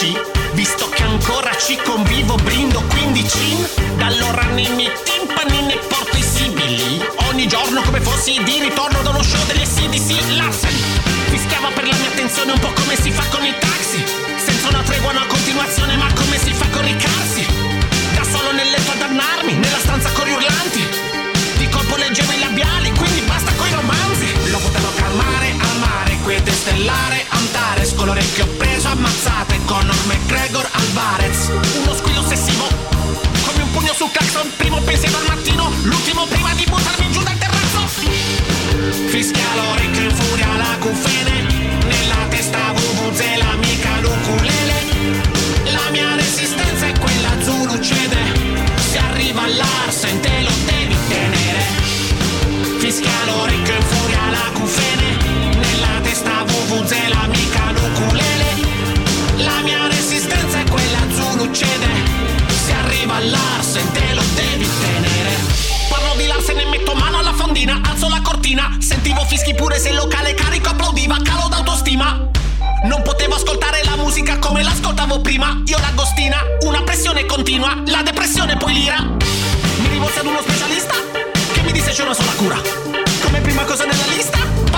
2015 0.03 0.31
Visto 0.55 0.89
che 0.89 1.03
ancora 1.03 1.57
ci 1.57 1.77
convivo 1.77 2.35
brindo 2.37 2.83
15 2.89 3.95
Da 3.97 4.07
allora 4.07 4.43
nei 4.47 4.69
miei 4.71 4.93
timpani 5.05 5.67
ne 5.67 5.79
porto 5.89 6.17
i 6.17 6.23
sibili. 6.23 7.03
Ogni 7.31 7.47
giorno 7.47 7.81
come 7.83 8.01
fossi 8.01 8.43
di 8.43 8.59
ritorno 8.59 9.01
da 9.03 9.11
uno 9.11 9.23
show 9.23 9.45
delle 9.47 9.65
CDC 9.65 10.37
Larsen 10.37 10.75
Fischiava 11.31 11.69
per 11.69 11.87
la 11.87 11.95
mia 11.95 12.09
attenzione 12.09 12.53
un 12.53 12.59
po' 12.59 12.73
come 12.75 12.97
si 12.97 13.11
fa 13.11 13.25
con 13.31 13.45
i 13.45 13.55
taxi 13.59 13.72
l'orecchio 28.13 28.47
preso, 28.59 28.89
ammazzate 28.89 29.59
Conor 29.65 29.97
McGregor, 30.05 30.69
Alvarez. 30.71 31.49
Uno 31.83 31.95
squillo 31.95 32.21
ossessivo 32.21 32.67
Come 33.47 33.63
un 33.63 33.71
pugno 33.71 33.95
sul 33.95 34.11
clacson 34.11 34.51
Primo 34.57 34.81
pensiero 34.83 35.17
al 35.17 35.25
mattino 35.29 35.73
L'ultimo 35.83 36.27
prima 36.27 36.53
di 36.53 36.65
buttarmi 36.69 37.11
giù 37.11 37.23
dal 37.23 37.39
terrazzo. 37.39 37.87
Fischia 39.09 39.55
l'orecchio 39.55 40.03
in 40.03 40.15
furia 40.15 40.57
la 40.57 40.77
cufene 40.79 41.43
Nella 41.87 42.27
testa 42.29 42.73
vuvuzela 42.75 43.55
mica 43.57 44.01
l'ukulele. 44.01 44.79
La 45.73 45.91
mia 45.91 46.15
resistenza 46.15 46.87
è 46.87 46.93
quella 46.99 47.31
Zulu 47.43 47.81
cede. 47.81 48.21
Se 48.91 48.99
arriva 48.99 49.43
all'Arsen 49.43 50.21
te 50.21 50.43
lo 50.43 50.53
devi 50.67 50.97
tenere. 51.09 51.65
Fischia 52.79 53.25
l'orecchio 53.25 53.75
in 53.75 53.83
furia 53.83 54.31
la 54.31 54.51
cufene 54.53 55.57
Nella 55.57 56.01
testa 56.03 56.45
vuvuzela 56.45 57.12
fischi 69.33 69.55
pure 69.55 69.79
se 69.79 69.89
il 69.89 69.95
locale 69.95 70.35
carico 70.35 70.69
applaudiva 70.69 71.17
Calo 71.23 71.49
d'autostima. 71.49 72.29
Non 72.85 73.01
potevo 73.01 73.35
ascoltare 73.35 73.83
la 73.83 73.97
musica 73.97 74.39
come 74.39 74.63
l'ascoltavo 74.63 75.23
prima. 75.23 75.63
Io 75.65 75.79
l'agostina, 75.79 76.37
una 76.67 76.83
pressione 76.83 77.25
continua 77.25 77.83
La 77.87 78.03
depressione 78.03 78.59
poi 78.59 78.75
l'ira. 78.75 79.01
Mi 79.01 79.89
rivolsi 79.89 80.19
ad 80.19 80.27
uno 80.27 80.41
specialista 80.43 80.95
Che 81.53 81.63
mi 81.63 81.73
disse 81.73 81.93
c'è 81.93 82.03
una 82.03 82.13
sola 82.13 82.33
cura. 82.33 82.61
Come 83.23 83.41
prima 83.41 83.65
cosa 83.65 83.87
nella 83.87 84.07
lista 84.15 84.72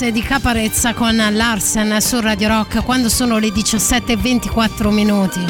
Di 0.00 0.22
Caparezza 0.22 0.94
con 0.94 1.14
Larsen 1.14 2.00
su 2.00 2.20
Radio 2.20 2.48
Rock 2.48 2.82
quando 2.82 3.10
sono 3.10 3.36
le 3.36 3.48
17.24 3.48 4.88
minuti. 4.88 5.40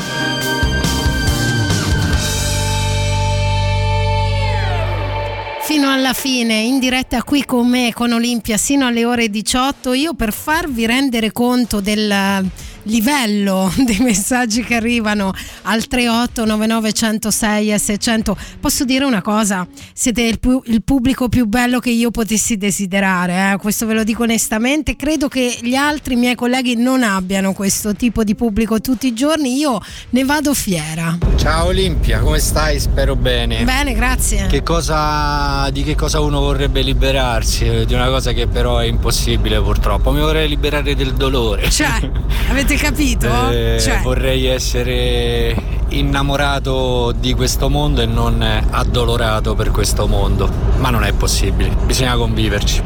Fino 5.63 5.93
alla 5.93 6.13
fine, 6.13 6.55
in 6.55 6.81
diretta 6.81 7.23
qui 7.23 7.45
con 7.45 7.69
me, 7.69 7.93
con 7.95 8.11
Olimpia, 8.11 8.57
sino 8.57 8.87
alle 8.89 9.05
ore 9.05 9.31
18, 9.31 9.93
io 9.93 10.15
per 10.15 10.33
farvi 10.33 10.85
rendere 10.85 11.31
conto 11.31 11.81
del 11.81 12.51
livello 12.85 13.73
dei 13.79 13.99
messaggi 14.01 14.65
che 14.65 14.75
arrivano 14.75 15.33
al 15.63 15.87
3899 15.87 16.93
106 16.93 17.73
e 17.73 17.79
600 17.79 18.37
posso 18.59 18.85
dire 18.85 19.05
una 19.05 19.21
cosa 19.21 19.67
siete 20.01 20.23
il, 20.23 20.41
pu- 20.41 20.63
il 20.65 20.83
pubblico 20.83 21.29
più 21.29 21.45
bello 21.45 21.79
che 21.79 21.91
io 21.91 22.11
potessi 22.11 22.57
desiderare 22.57 23.53
eh? 23.53 23.57
questo 23.59 23.85
ve 23.85 23.93
lo 23.93 24.03
dico 24.03 24.23
onestamente 24.23 24.97
credo 24.97 25.29
che 25.29 25.59
gli 25.61 25.75
altri 25.75 26.17
miei 26.17 26.35
colleghi 26.35 26.75
non 26.75 27.03
abbiano 27.03 27.53
questo 27.53 27.95
tipo 27.95 28.25
di 28.25 28.35
pubblico 28.35 28.81
tutti 28.81 29.09
i 29.09 29.13
giorni 29.13 29.59
io 29.59 29.79
ne 30.11 30.25
vado 30.25 30.55
fiera 30.55 31.19
Ciao 31.37 31.67
Olimpia, 31.67 32.21
come 32.21 32.39
stai? 32.39 32.79
Spero 32.81 33.15
bene. 33.17 33.63
bene 33.65 33.93
grazie 33.95 34.47
Che 34.47 34.63
cosa, 34.63 35.69
di 35.71 35.83
che 35.83 35.95
cosa 35.95 36.21
uno 36.21 36.41
vorrebbe 36.41 36.83
liberarsi? 36.83 37.85
Di 37.87 37.95
una 37.95 38.09
cosa 38.09 38.33
che 38.33 38.47
però 38.47 38.77
è 38.79 38.85
impossibile 38.85 39.59
purtroppo. 39.61 40.11
Mi 40.13 40.21
vorrei 40.21 40.49
liberare 40.49 40.95
del 40.95 41.15
dolore. 41.15 41.71
cioè 41.71 41.89
avete 42.51 42.75
capito? 42.77 43.27
Eh, 43.51 43.79
Cioè, 43.81 44.01
Vorrei 44.03 44.47
essere 44.47 45.55
innamorato 45.91 47.13
di 47.13 47.35
questo 47.35 47.69
mondo 47.69 48.01
e 48.01 48.07
non 48.07 48.43
addolorato 48.43 49.55
per 49.55 49.71
questo 49.71 50.07
mondo. 50.07 50.51
Ma 50.79 50.91
non 50.91 51.05
è 51.05 51.13
possibile, 51.13 51.71
bisogna 51.85 52.17
conviverci. 52.17 52.83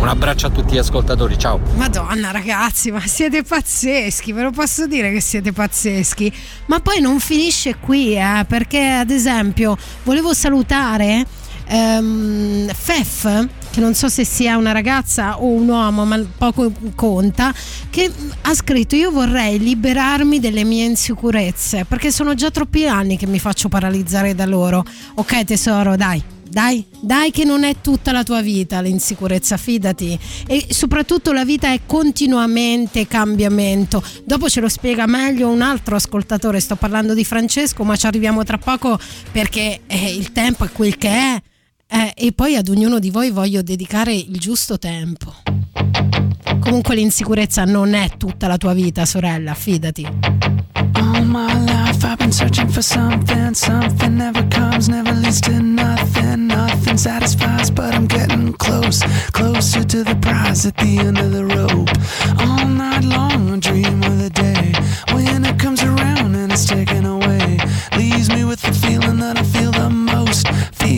Un 0.00 0.08
abbraccio 0.08 0.48
a 0.48 0.50
tutti 0.50 0.74
gli 0.74 0.78
ascoltatori, 0.78 1.38
ciao. 1.38 1.60
Madonna 1.76 2.30
ragazzi, 2.30 2.90
ma 2.90 3.00
siete 3.06 3.42
pazzeschi, 3.42 4.32
ve 4.32 4.42
lo 4.42 4.50
posso 4.50 4.86
dire 4.86 5.10
che 5.10 5.20
siete 5.20 5.52
pazzeschi. 5.52 6.30
Ma 6.66 6.80
poi 6.80 7.00
non 7.00 7.20
finisce 7.20 7.76
qui, 7.76 8.14
eh, 8.14 8.44
perché 8.46 8.84
ad 8.86 9.10
esempio 9.10 9.76
volevo 10.02 10.34
salutare 10.34 11.24
ehm, 11.66 12.70
Fef, 12.72 13.48
che 13.74 13.80
non 13.80 13.94
so 13.94 14.08
se 14.08 14.24
sia 14.24 14.56
una 14.56 14.70
ragazza 14.70 15.40
o 15.40 15.46
un 15.46 15.68
uomo, 15.68 16.04
ma 16.04 16.24
poco 16.38 16.70
conta, 16.94 17.52
che 17.90 18.08
ha 18.42 18.54
scritto 18.54 18.94
io 18.94 19.10
vorrei 19.10 19.58
liberarmi 19.58 20.38
delle 20.38 20.62
mie 20.62 20.84
insicurezze, 20.84 21.84
perché 21.84 22.12
sono 22.12 22.34
già 22.34 22.52
troppi 22.52 22.86
anni 22.86 23.16
che 23.16 23.26
mi 23.26 23.40
faccio 23.40 23.68
paralizzare 23.68 24.32
da 24.36 24.46
loro. 24.46 24.84
Ok 25.14 25.42
tesoro, 25.42 25.96
dai. 25.96 26.22
Dai, 26.48 26.84
dai 27.00 27.32
che 27.32 27.42
non 27.42 27.64
è 27.64 27.80
tutta 27.80 28.12
la 28.12 28.22
tua 28.22 28.42
vita 28.42 28.80
l'insicurezza, 28.80 29.56
fidati. 29.56 30.16
E 30.46 30.66
soprattutto 30.68 31.32
la 31.32 31.44
vita 31.44 31.72
è 31.72 31.80
continuamente 31.84 33.08
cambiamento. 33.08 34.00
Dopo 34.22 34.48
ce 34.48 34.60
lo 34.60 34.68
spiega 34.68 35.06
meglio 35.06 35.48
un 35.48 35.62
altro 35.62 35.96
ascoltatore, 35.96 36.60
sto 36.60 36.76
parlando 36.76 37.12
di 37.12 37.24
Francesco, 37.24 37.82
ma 37.82 37.96
ci 37.96 38.06
arriviamo 38.06 38.44
tra 38.44 38.56
poco 38.56 39.00
perché 39.32 39.80
eh, 39.88 40.14
il 40.14 40.30
tempo 40.30 40.64
è 40.64 40.70
quel 40.70 40.96
che 40.96 41.08
è. 41.08 41.42
Eh, 41.96 42.12
e 42.16 42.32
poi 42.32 42.56
ad 42.56 42.68
ognuno 42.68 42.98
di 42.98 43.10
voi 43.10 43.30
voglio 43.30 43.62
dedicare 43.62 44.12
il 44.12 44.36
giusto 44.40 44.78
tempo. 44.78 45.32
Comunque 46.58 46.96
l'insicurezza 46.96 47.64
non 47.64 47.94
è 47.94 48.16
tutta 48.16 48.48
la 48.48 48.56
tua 48.56 48.72
vita, 48.74 49.04
sorella, 49.04 49.54
fidati. 49.54 50.04
All 50.94 51.24
my 51.24 51.54
life 51.64 52.04
I've 52.04 52.16
been 52.16 52.32
searching 52.32 52.68
for 52.68 52.82
something, 52.82 53.52
something 53.54 54.16
never 54.16 54.44
comes, 54.48 54.88
never 54.88 55.14
leads 55.14 55.38
to 55.42 55.52
nothing, 55.52 56.48
nothing 56.48 56.96
satisfies, 56.96 57.70
but 57.70 57.94
I'm 57.94 58.08
getting 58.08 58.56
close, 58.56 59.00
closer 59.30 59.84
to 59.84 60.02
the 60.02 60.16
prize 60.16 60.66
at 60.66 60.76
the 60.76 60.98
end 60.98 61.18
of 61.18 61.30
the 61.30 61.44
rope. 61.44 61.90
All 62.40 62.66
night 62.66 63.04
long 63.04 63.52
I 63.52 63.58
dream 63.60 64.02
of 64.02 64.18
the 64.18 64.30
day 64.30 64.72
when 65.14 65.44
it 65.44 65.60
comes 65.60 65.84
around 65.84 66.34
and 66.34 66.50
it's 66.50 66.66
taken 66.66 67.04
away, 67.04 67.13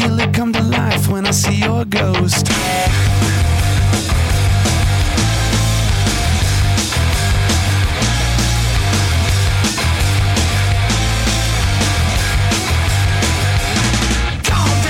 feel 0.06 0.20
it 0.20 0.32
come 0.32 0.52
to 0.52 0.62
life 0.62 1.08
when 1.08 1.26
I 1.26 1.32
see 1.32 1.56
your 1.56 1.84
ghost. 1.84 2.46
Calm 14.44 14.86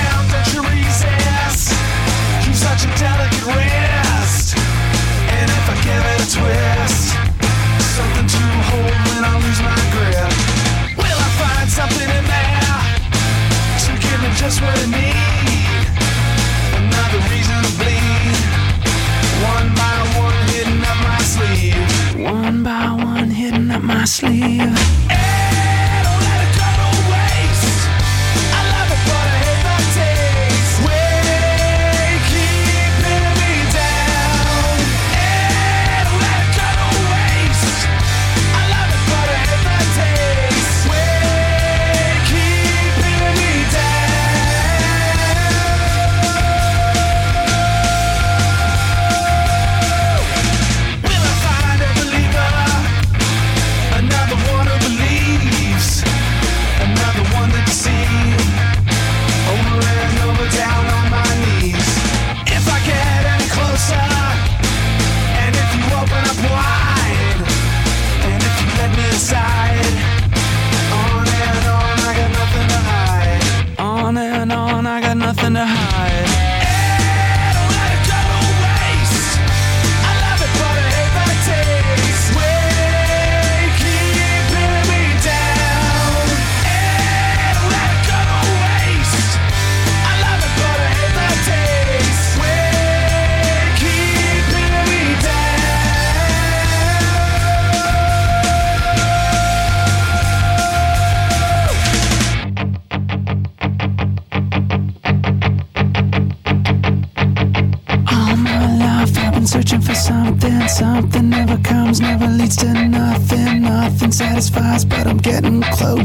just 14.47 14.63
what 14.63 14.79
I 14.79 14.87
need? 14.87 15.87
Another 16.79 17.21
reason 17.33 17.59
to 17.67 17.73
bleed. 17.81 18.37
One 19.53 19.69
by 19.75 19.97
one, 20.23 20.47
hidden 20.55 20.85
up 20.85 20.99
my 21.03 21.19
sleeve. 21.35 22.23
One 22.33 22.63
by 22.63 22.93
one, 22.93 23.31
hidden 23.31 23.71
up 23.73 23.83
my 23.83 24.05
sleeve. 24.05 25.06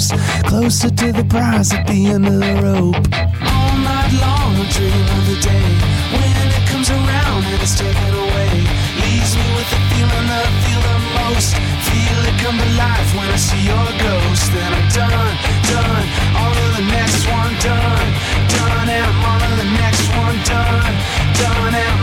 Getting 0.10 0.44
closer 0.50 0.90
to 0.90 1.12
the 1.12 1.24
prize 1.26 1.74
at 1.74 1.86
the 1.86 2.08
end 2.08 2.26
of 2.26 2.40
the 2.40 2.54
rope. 2.66 2.96
All 3.46 3.76
night 3.86 4.12
long, 4.18 4.58
I 4.58 4.66
dream 4.74 5.06
of 5.18 5.24
the 5.30 5.38
day 5.42 5.68
when 6.18 6.48
it 6.58 6.66
comes 6.70 6.90
around 6.90 7.46
and 7.46 7.62
it's 7.62 7.78
taken 7.78 8.14
away. 8.14 8.52
Leaves 9.04 9.34
me 9.38 9.48
with 9.54 9.70
the 9.70 9.82
feeling 9.94 10.28
that 10.32 10.46
I 10.48 10.54
feel 10.66 10.82
the 10.82 10.98
most. 11.22 11.54
Feel 11.86 12.20
it 12.30 12.38
come 12.42 12.58
to 12.58 12.70
life 12.78 13.10
when 13.14 13.30
I 13.30 13.38
see 13.38 13.62
your 13.62 13.90
ghost. 14.02 14.46
Then 14.54 14.72
I'm 14.74 14.88
done, 14.90 15.34
done. 15.70 16.06
On 16.42 16.50
to 16.50 16.66
the 16.82 16.86
next 16.98 17.22
one, 17.30 17.54
done, 17.62 18.10
done. 18.50 18.88
And 18.90 19.06
I'm 19.06 19.26
on 19.30 19.40
to 19.46 19.52
the 19.62 19.70
next 19.78 20.06
one, 20.18 20.38
done, 20.50 20.94
done. 21.38 21.74
And 21.78 22.01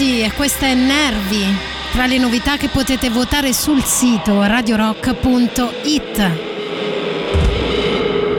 E 0.00 0.30
questa 0.36 0.66
è 0.66 0.74
Nervi. 0.74 1.42
Tra 1.90 2.06
le 2.06 2.18
novità 2.18 2.56
che 2.56 2.68
potete 2.68 3.10
votare 3.10 3.52
sul 3.52 3.82
sito 3.82 4.40
radiorock.it. 4.44 6.30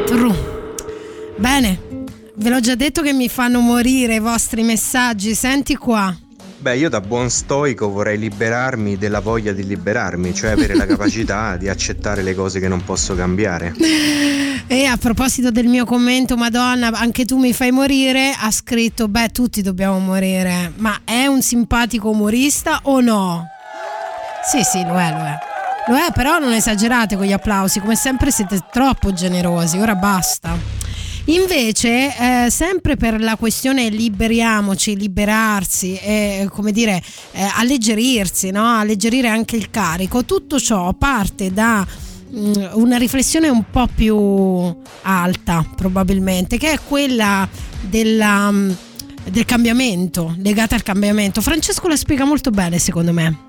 True. 0.05 0.35
Bene, 1.35 1.79
ve 2.35 2.49
l'ho 2.49 2.61
già 2.61 2.75
detto 2.75 3.01
che 3.01 3.11
mi 3.11 3.27
fanno 3.27 3.59
morire 3.59 4.15
i 4.15 4.19
vostri 4.19 4.63
messaggi. 4.63 5.35
Senti 5.35 5.75
qua. 5.75 6.15
Beh, 6.59 6.77
io 6.77 6.87
da 6.87 7.01
buon 7.01 7.29
stoico 7.29 7.89
vorrei 7.89 8.17
liberarmi 8.17 8.97
della 8.97 9.19
voglia 9.19 9.51
di 9.51 9.65
liberarmi, 9.65 10.33
cioè 10.33 10.51
avere 10.51 10.75
la 10.75 10.85
capacità 10.85 11.57
di 11.59 11.67
accettare 11.67 12.21
le 12.21 12.35
cose 12.35 12.61
che 12.61 12.69
non 12.69 12.85
posso 12.85 13.15
cambiare. 13.15 13.75
E 14.71 14.85
a 14.85 14.97
proposito 14.97 15.49
del 15.49 15.65
mio 15.65 15.83
commento, 15.83 16.37
Madonna, 16.37 16.91
anche 16.91 17.25
tu 17.25 17.39
mi 17.39 17.53
fai 17.53 17.71
morire, 17.71 18.35
ha 18.39 18.51
scritto, 18.51 19.07
beh, 19.07 19.29
tutti 19.29 19.63
dobbiamo 19.63 19.97
morire, 19.97 20.73
ma 20.75 21.01
è 21.03 21.25
un 21.25 21.41
simpatico 21.41 22.09
umorista 22.09 22.81
o 22.83 23.01
no? 23.01 23.47
Sì, 24.47 24.61
sì, 24.61 24.83
lo 24.85 24.99
è, 24.99 25.09
lo 25.09 25.23
è. 25.23 25.37
Lo 25.87 25.95
è, 25.95 26.11
però 26.13 26.37
non 26.37 26.53
esagerate 26.53 27.15
con 27.15 27.25
gli 27.25 27.31
applausi, 27.31 27.79
come 27.79 27.95
sempre 27.95 28.29
siete 28.29 28.59
troppo 28.71 29.11
generosi, 29.11 29.79
ora 29.79 29.95
basta. 29.95 30.55
Invece, 31.25 32.45
eh, 32.45 32.51
sempre 32.51 32.95
per 32.95 33.19
la 33.19 33.37
questione 33.37 33.89
liberiamoci, 33.89 34.95
liberarsi, 34.95 35.97
e, 35.97 36.47
come 36.47 36.71
dire, 36.71 37.01
eh, 37.31 37.41
alleggerirsi, 37.55 38.51
no? 38.51 38.77
alleggerire 38.77 39.29
anche 39.29 39.55
il 39.55 39.71
carico, 39.71 40.25
tutto 40.25 40.59
ciò 40.59 40.93
parte 40.93 41.51
da 41.51 41.83
una 42.31 42.97
riflessione 42.97 43.49
un 43.49 43.63
po' 43.69 43.87
più 43.93 44.15
alta, 45.01 45.65
probabilmente, 45.75 46.57
che 46.57 46.73
è 46.73 46.79
quella 46.85 47.47
della, 47.81 48.51
mm, 48.51 48.71
del 49.29 49.45
cambiamento, 49.45 50.35
legata 50.37 50.75
al 50.75 50.83
cambiamento. 50.83 51.41
Francesco 51.41 51.87
la 51.87 51.95
spiega 51.95 52.25
molto 52.25 52.51
bene, 52.51 52.79
secondo 52.79 53.13
me. 53.13 53.47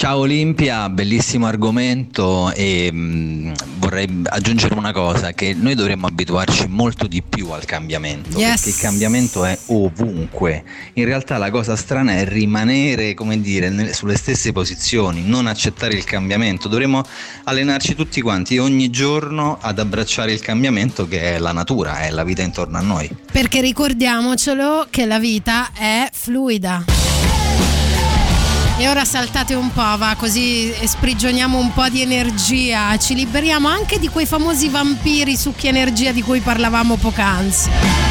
Ciao 0.00 0.20
Olimpia, 0.20 0.88
bellissimo 0.88 1.46
argomento 1.46 2.50
e 2.52 2.90
mh, 2.90 3.52
vorrei 3.76 4.22
aggiungere 4.30 4.72
una 4.72 4.92
cosa, 4.92 5.32
che 5.32 5.52
noi 5.52 5.74
dovremmo 5.74 6.06
abituarci 6.06 6.68
molto 6.68 7.06
di 7.06 7.20
più 7.22 7.50
al 7.50 7.66
cambiamento, 7.66 8.38
Yes. 8.38 8.62
perché 8.62 8.68
il 8.70 8.76
cambiamento 8.76 9.44
è 9.44 9.58
ovunque. 9.66 10.64
In 10.94 11.04
realtà 11.04 11.36
la 11.36 11.50
cosa 11.50 11.76
strana 11.76 12.12
è 12.14 12.24
rimanere, 12.24 13.12
come 13.12 13.42
dire, 13.42 13.92
sulle 13.92 14.16
stesse 14.16 14.52
posizioni, 14.52 15.22
non 15.22 15.46
accettare 15.46 15.92
il 15.92 16.04
cambiamento. 16.04 16.68
Dovremmo 16.68 17.04
allenarci 17.44 17.94
tutti 17.94 18.22
quanti 18.22 18.56
ogni 18.56 18.88
giorno 18.88 19.58
ad 19.60 19.78
abbracciare 19.78 20.32
il 20.32 20.40
cambiamento 20.40 21.06
che 21.06 21.34
è 21.34 21.38
la 21.38 21.52
natura, 21.52 22.00
è 22.00 22.08
la 22.08 22.24
vita 22.24 22.40
intorno 22.40 22.78
a 22.78 22.80
noi. 22.80 23.06
Perché 23.30 23.60
ricordiamocelo 23.60 24.86
che 24.88 25.04
la 25.04 25.18
vita 25.18 25.72
è 25.74 26.08
fluida. 26.10 27.09
E 28.80 28.88
ora 28.88 29.04
saltate 29.04 29.52
un 29.52 29.70
po', 29.74 29.98
va, 29.98 30.14
così 30.16 30.72
sprigioniamo 30.82 31.58
un 31.58 31.70
po' 31.74 31.90
di 31.90 32.00
energia, 32.00 32.96
ci 32.96 33.14
liberiamo 33.14 33.68
anche 33.68 33.98
di 33.98 34.08
quei 34.08 34.24
famosi 34.24 34.70
vampiri 34.70 35.36
succhi 35.36 35.66
energia 35.66 36.12
di 36.12 36.22
cui 36.22 36.40
parlavamo 36.40 36.96
poc'anzi. 36.96 38.09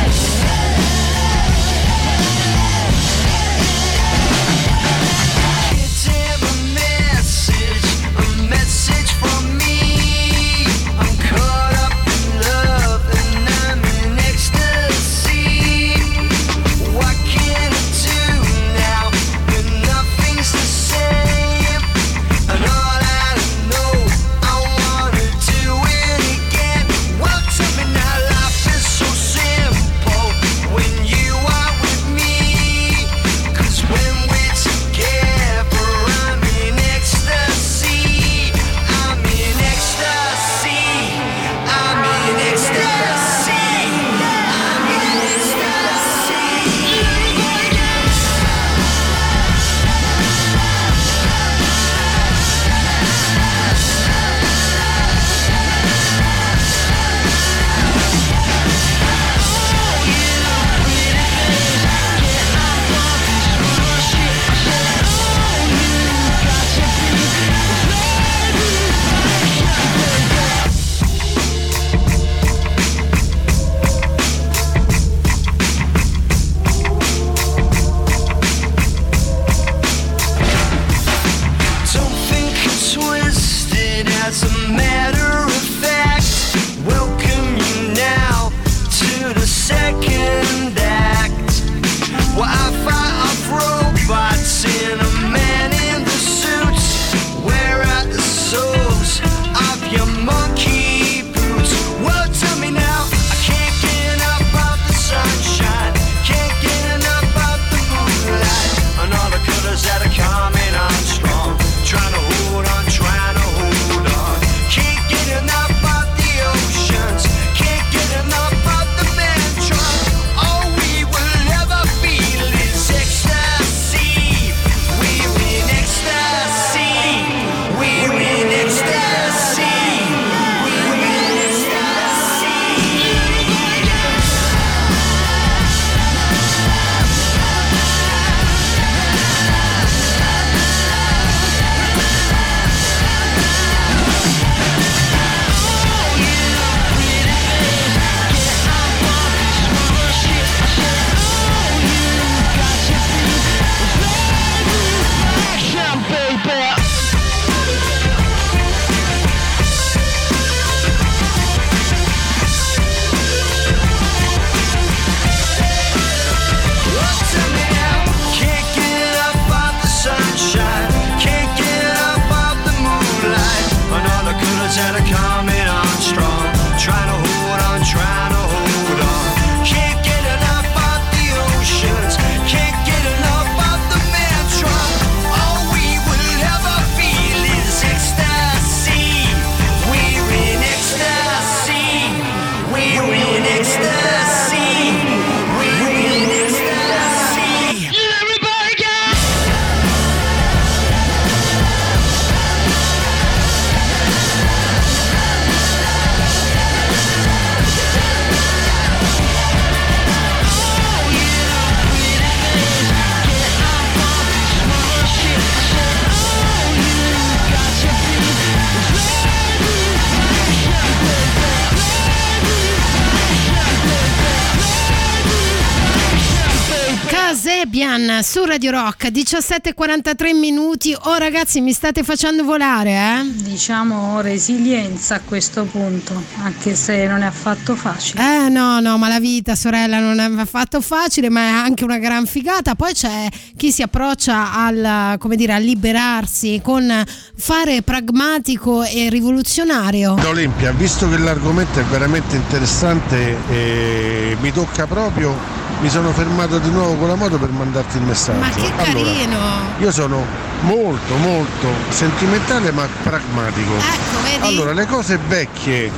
Rock 228.89 229.11
17:43 229.11 230.33
minuti. 230.33 230.97
Oh 230.99 231.17
ragazzi, 231.17 231.61
mi 231.61 231.73
state 231.73 232.01
facendo 232.01 232.43
volare, 232.43 232.89
eh? 232.89 233.21
Diciamo 233.23 234.19
resilienza 234.21 235.15
a 235.15 235.21
questo 235.23 235.65
punto, 235.65 236.19
anche 236.41 236.73
se 236.73 237.05
non 237.05 237.21
è 237.21 237.27
affatto 237.27 237.75
facile. 237.75 238.19
Eh 238.23 238.49
no, 238.49 238.79
no, 238.79 238.97
ma 238.97 239.07
la 239.07 239.19
vita, 239.19 239.53
sorella, 239.53 239.99
non 239.99 240.19
è 240.19 240.41
affatto 240.41 240.81
facile, 240.81 241.29
ma 241.29 241.41
è 241.41 241.51
anche 241.51 241.83
una 241.83 241.99
gran 241.99 242.25
figata. 242.25 242.73
Poi 242.73 242.93
c'è 242.93 243.27
chi 243.55 243.71
si 243.71 243.83
approccia 243.83 244.53
al, 244.55 245.17
come 245.19 245.35
dire, 245.35 245.53
a 245.53 245.59
liberarsi 245.59 246.59
con 246.63 246.91
fare 247.37 247.83
pragmatico 247.83 248.81
e 248.81 249.09
rivoluzionario. 249.09 250.15
Olimpia, 250.25 250.71
visto 250.71 251.07
che 251.07 251.19
l'argomento 251.19 251.79
è 251.79 251.83
veramente 251.83 252.35
interessante 252.35 253.37
e 253.51 254.35
mi 254.41 254.51
tocca 254.51 254.87
proprio, 254.87 255.67
mi 255.79 255.89
sono 255.89 256.11
fermato 256.11 256.59
di 256.59 256.69
nuovo 256.69 256.95
con 256.95 257.07
la 257.07 257.15
moto 257.15 257.37
per 257.37 257.49
mandarti 257.49 257.97
il 257.97 258.03
messaggio. 258.03 258.39
Ma 258.39 258.49
che 258.49 258.71
Allora, 258.75 258.83
carino! 258.83 259.37
io 259.77 259.91
sono 259.91 260.25
molto 260.61 261.15
molto 261.15 261.67
sentimentale 261.89 262.71
ma 262.71 262.87
pragmatico. 263.03 263.71
Ecco, 263.73 264.21
vedi? 264.23 264.45
Allora, 264.57 264.73
le 264.73 264.85
cose 264.85 265.17
vecchie, 265.27 265.89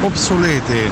obsolete, 0.00 0.90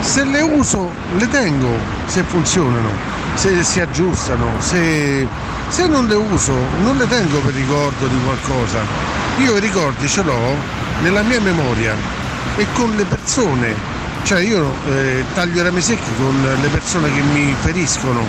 se 0.00 0.24
le 0.24 0.40
uso 0.40 0.90
le 1.16 1.28
tengo, 1.28 1.76
se 2.06 2.22
funzionano, 2.24 2.90
se 3.34 3.62
si 3.62 3.80
aggiustano, 3.80 4.46
se, 4.58 5.28
se 5.68 5.86
non 5.86 6.06
le 6.06 6.14
uso 6.14 6.52
non 6.82 6.96
le 6.96 7.06
tengo 7.06 7.38
per 7.38 7.54
ricordo 7.54 8.06
di 8.06 8.18
qualcosa. 8.24 8.80
Io 9.38 9.56
i 9.56 9.60
ricordi 9.60 10.08
ce 10.08 10.22
l'ho 10.22 10.56
nella 11.02 11.22
mia 11.22 11.40
memoria 11.40 11.94
e 12.56 12.66
con 12.72 12.94
le 12.96 13.04
persone. 13.04 13.98
Cioè 14.22 14.40
io 14.40 14.72
eh, 14.88 15.24
taglio 15.34 15.60
i 15.60 15.64
rami 15.64 15.80
secchi 15.80 16.10
con 16.16 16.40
le 16.40 16.68
persone 16.68 17.12
che 17.12 17.20
mi 17.20 17.54
feriscono, 17.60 18.24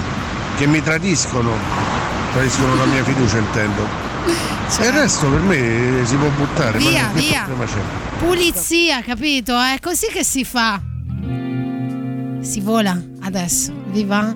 che 0.57 0.65
mi 0.65 0.81
tradiscono, 0.81 1.51
tradiscono 2.33 2.75
la 2.75 2.85
mia 2.85 3.03
fiducia 3.03 3.37
intendo. 3.37 3.87
E 4.79 4.85
il 4.85 4.93
resto 4.93 5.29
per 5.29 5.41
me 5.41 6.05
si 6.05 6.15
può 6.15 6.29
buttare, 6.29 6.77
Via, 6.77 7.09
via. 7.13 7.47
Pulizia, 8.19 9.01
capito? 9.01 9.59
È 9.59 9.77
così 9.79 10.07
che 10.11 10.23
si 10.23 10.43
fa. 10.43 10.81
Si 12.39 12.61
vola 12.61 12.99
adesso, 13.21 13.71
vi 13.91 14.03
va? 14.03 14.33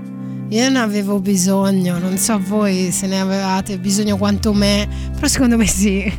Io 0.50 0.70
ne 0.70 0.80
avevo 0.80 1.20
bisogno, 1.20 1.98
non 1.98 2.18
so 2.18 2.40
voi 2.40 2.92
se 2.92 3.08
ne 3.08 3.20
avevate 3.20 3.80
bisogno 3.80 4.18
quanto 4.18 4.54
me, 4.54 4.88
però 5.16 5.28
secondo 5.28 5.58
me 5.58 5.66
sì. 5.68 6.12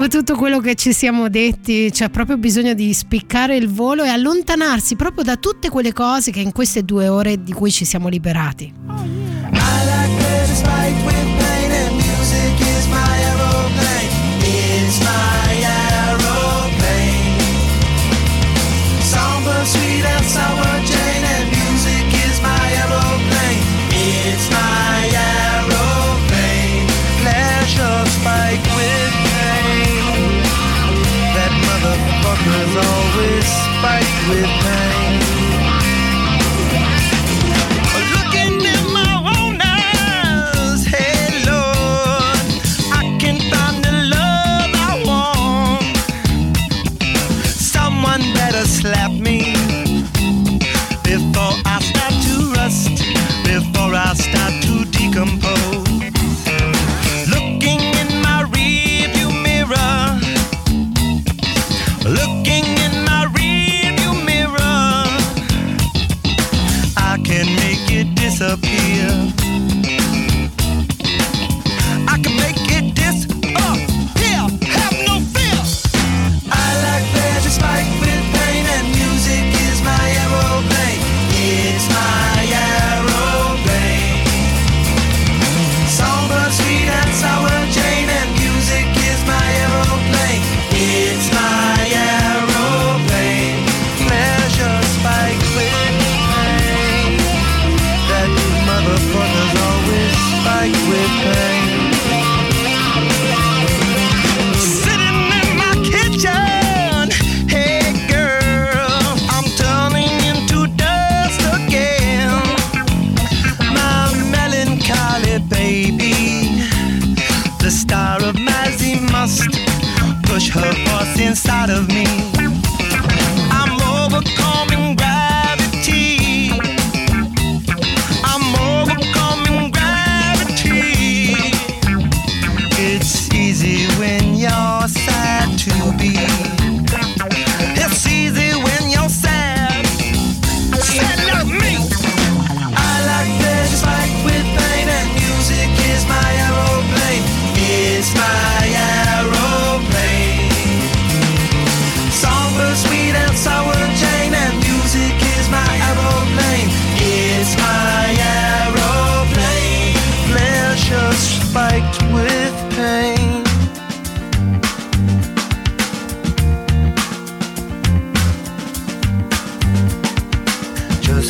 Dopo 0.00 0.16
tutto 0.16 0.34
quello 0.34 0.60
che 0.60 0.76
ci 0.76 0.94
siamo 0.94 1.28
detti, 1.28 1.90
c'è 1.90 2.08
proprio 2.08 2.38
bisogno 2.38 2.72
di 2.72 2.94
spiccare 2.94 3.56
il 3.56 3.68
volo 3.68 4.02
e 4.02 4.08
allontanarsi 4.08 4.96
proprio 4.96 5.24
da 5.24 5.36
tutte 5.36 5.68
quelle 5.68 5.92
cose 5.92 6.30
che 6.30 6.40
in 6.40 6.52
queste 6.52 6.84
due 6.84 7.06
ore 7.06 7.42
di 7.42 7.52
cui 7.52 7.70
ci 7.70 7.84
siamo 7.84 8.08
liberati. 8.08 8.72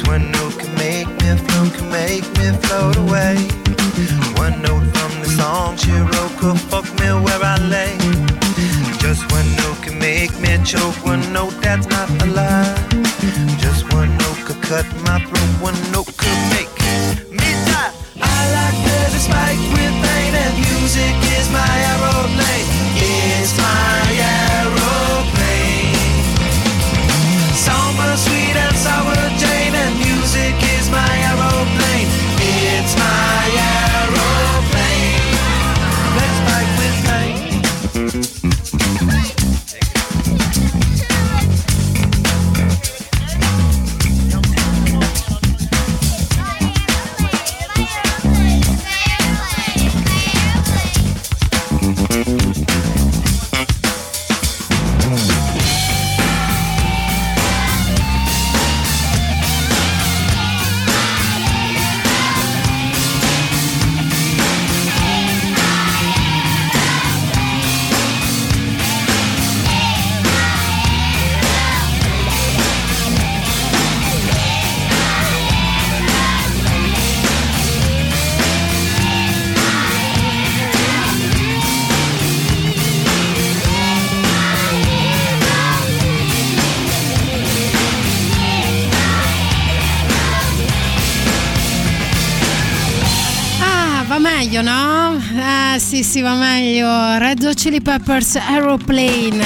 One 0.06 0.30
note 0.32 0.58
can 0.58 0.74
make 0.76 1.08
me 1.22 1.36
float, 1.36 1.72
can 1.74 1.90
make 1.90 2.26
me 2.38 2.50
float 2.62 2.96
away. 2.96 3.36
One 4.36 4.60
note 4.62 4.86
from 4.96 5.12
the 5.22 5.28
song 5.36 5.76
she 5.76 5.92
wrote 5.92 6.32
could 6.38 6.58
fuck 6.70 6.84
me 7.00 7.08
where 7.24 7.42
I 7.42 7.56
lay. 7.74 7.96
Just 8.98 9.30
one 9.32 9.50
note 9.56 9.82
can 9.82 9.98
make 9.98 10.32
me 10.40 10.58
choke, 10.64 11.04
one 11.04 11.32
note 11.32 11.54
that's 11.60 11.86
not 11.86 12.08
a 12.22 12.26
lie. 12.26 12.74
Just 13.58 13.92
one 13.92 14.10
note 14.18 14.40
could 14.46 14.62
cut 14.62 14.86
my 15.06 15.18
throat, 15.24 15.52
one 15.60 15.78
note 15.92 16.10
could 16.16 16.40
make 16.54 16.70
me 17.30 17.50
die. 17.66 17.92
I 18.20 18.40
like 18.56 18.76
pleasure 18.84 19.22
spiked 19.26 19.66
with 19.74 19.94
pain, 20.04 20.34
and 20.34 20.54
music 20.58 21.14
is 21.38 21.48
my 21.50 21.79
Red 97.40 97.48
Hot 97.48 97.56
Chili 97.56 97.80
Peppers 97.80 98.36
Aeroplane. 98.36 99.42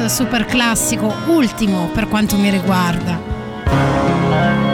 Super 0.07 0.45
classico, 0.45 1.13
ultimo 1.27 1.89
per 1.93 2.07
quanto 2.07 2.38
mi 2.38 2.49
riguarda. 2.49 3.19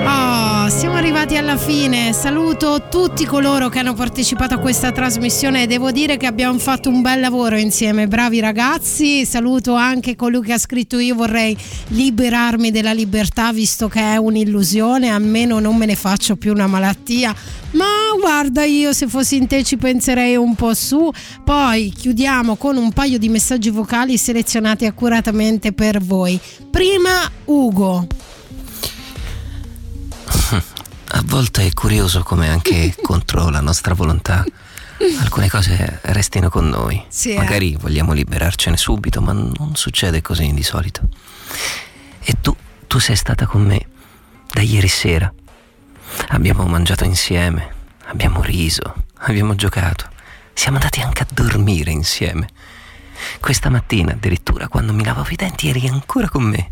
Oh, 0.06 0.70
siamo 0.70 0.96
arrivati 0.96 1.36
alla 1.36 1.58
fine. 1.58 2.14
Saluto 2.14 2.84
tutti 2.90 3.26
coloro 3.26 3.68
che 3.70 3.80
hanno 3.80 3.94
partecipato 3.94 4.54
a 4.54 4.58
questa 4.60 4.92
trasmissione 4.92 5.64
e 5.64 5.68
devo 5.68 5.92
dire 5.92 6.18
che 6.18 6.26
abbiamo 6.26 6.58
fatto 6.60 6.90
un 6.90 7.02
bel 7.02 7.20
lavoro 7.20 7.58
insieme. 7.58 8.08
Bravi 8.08 8.40
ragazzi. 8.40 9.26
Saluto 9.26 9.74
anche 9.74 10.16
colui 10.16 10.42
che 10.42 10.54
ha 10.54 10.58
scritto 10.58 11.00
io 11.00 11.16
vorrei 11.16 11.58
liberarmi 11.88 12.72
della 12.72 12.94
libertà 12.94 13.52
visto 13.52 13.88
che 13.88 14.02
è 14.02 14.18
un'illusione, 14.18 15.10
almeno 15.10 15.60
non 15.60 15.76
me 15.76 15.86
ne 15.86 15.96
faccio 15.96 16.36
più 16.36 16.52
una 16.52 16.68
malattia. 16.68 17.34
Ma 17.72 17.95
guarda, 18.20 18.64
io 18.64 18.94
se 18.94 19.08
fossi 19.08 19.36
in 19.38 19.48
te 19.48 19.64
ci 19.64 19.78
penserei 19.78 20.36
un 20.36 20.56
po' 20.56 20.74
su. 20.74 21.12
Poi 21.44 21.92
chiudiamo 21.96 22.56
con 22.56 22.78
un 22.78 22.92
paio 22.92 23.18
di 23.18 23.30
messaggi 23.30 23.70
vocali 23.70 24.18
selezionati 24.18 24.86
accuratamente 24.86 25.74
per 25.74 26.02
voi. 26.02 26.40
Prima 26.70 27.30
Ugo. 27.46 28.08
A 31.08 31.22
volte 31.26 31.66
è 31.66 31.74
curioso 31.74 32.24
come 32.24 32.50
anche 32.50 32.94
contro 33.02 33.50
la 33.50 33.62
nostra 33.62 33.94
volontà 33.94 34.44
alcune 35.20 35.50
cose 35.50 36.00
restino 36.04 36.50
con 36.50 36.68
noi. 36.68 37.04
Sì, 37.08 37.32
eh. 37.32 37.38
Magari 37.38 37.76
vogliamo 37.80 38.14
liberarcene 38.14 38.78
subito, 38.78 39.22
ma 39.22 39.34
non 39.34 39.72
succede 39.76 40.22
così 40.22 40.54
di 40.54 40.64
solito. 40.64 41.02
E 42.22 42.34
tu, 42.42 42.56
tu 42.88 43.00
sei 43.00 43.16
stata 43.16 43.46
con 43.46 43.62
me 43.62 43.86
da 44.52 44.62
ieri 44.62 44.88
sera. 44.88 45.32
Abbiamo 46.30 46.66
mangiato 46.66 47.04
insieme, 47.04 47.75
abbiamo 48.08 48.42
riso, 48.42 48.94
abbiamo 49.20 49.56
giocato, 49.56 50.10
siamo 50.54 50.78
andati 50.78 51.02
anche 51.02 51.24
a 51.24 51.28
dormire 51.30 51.92
insieme. 51.92 52.48
Questa 53.40 53.70
mattina 53.70 54.14
addirittura 54.14 54.68
quando 54.68 54.94
mi 54.94 55.04
lavavo 55.04 55.30
i 55.30 55.36
denti 55.36 55.70
eri 55.70 55.88
ancora 55.88 56.30
con 56.30 56.44
me. 56.44 56.70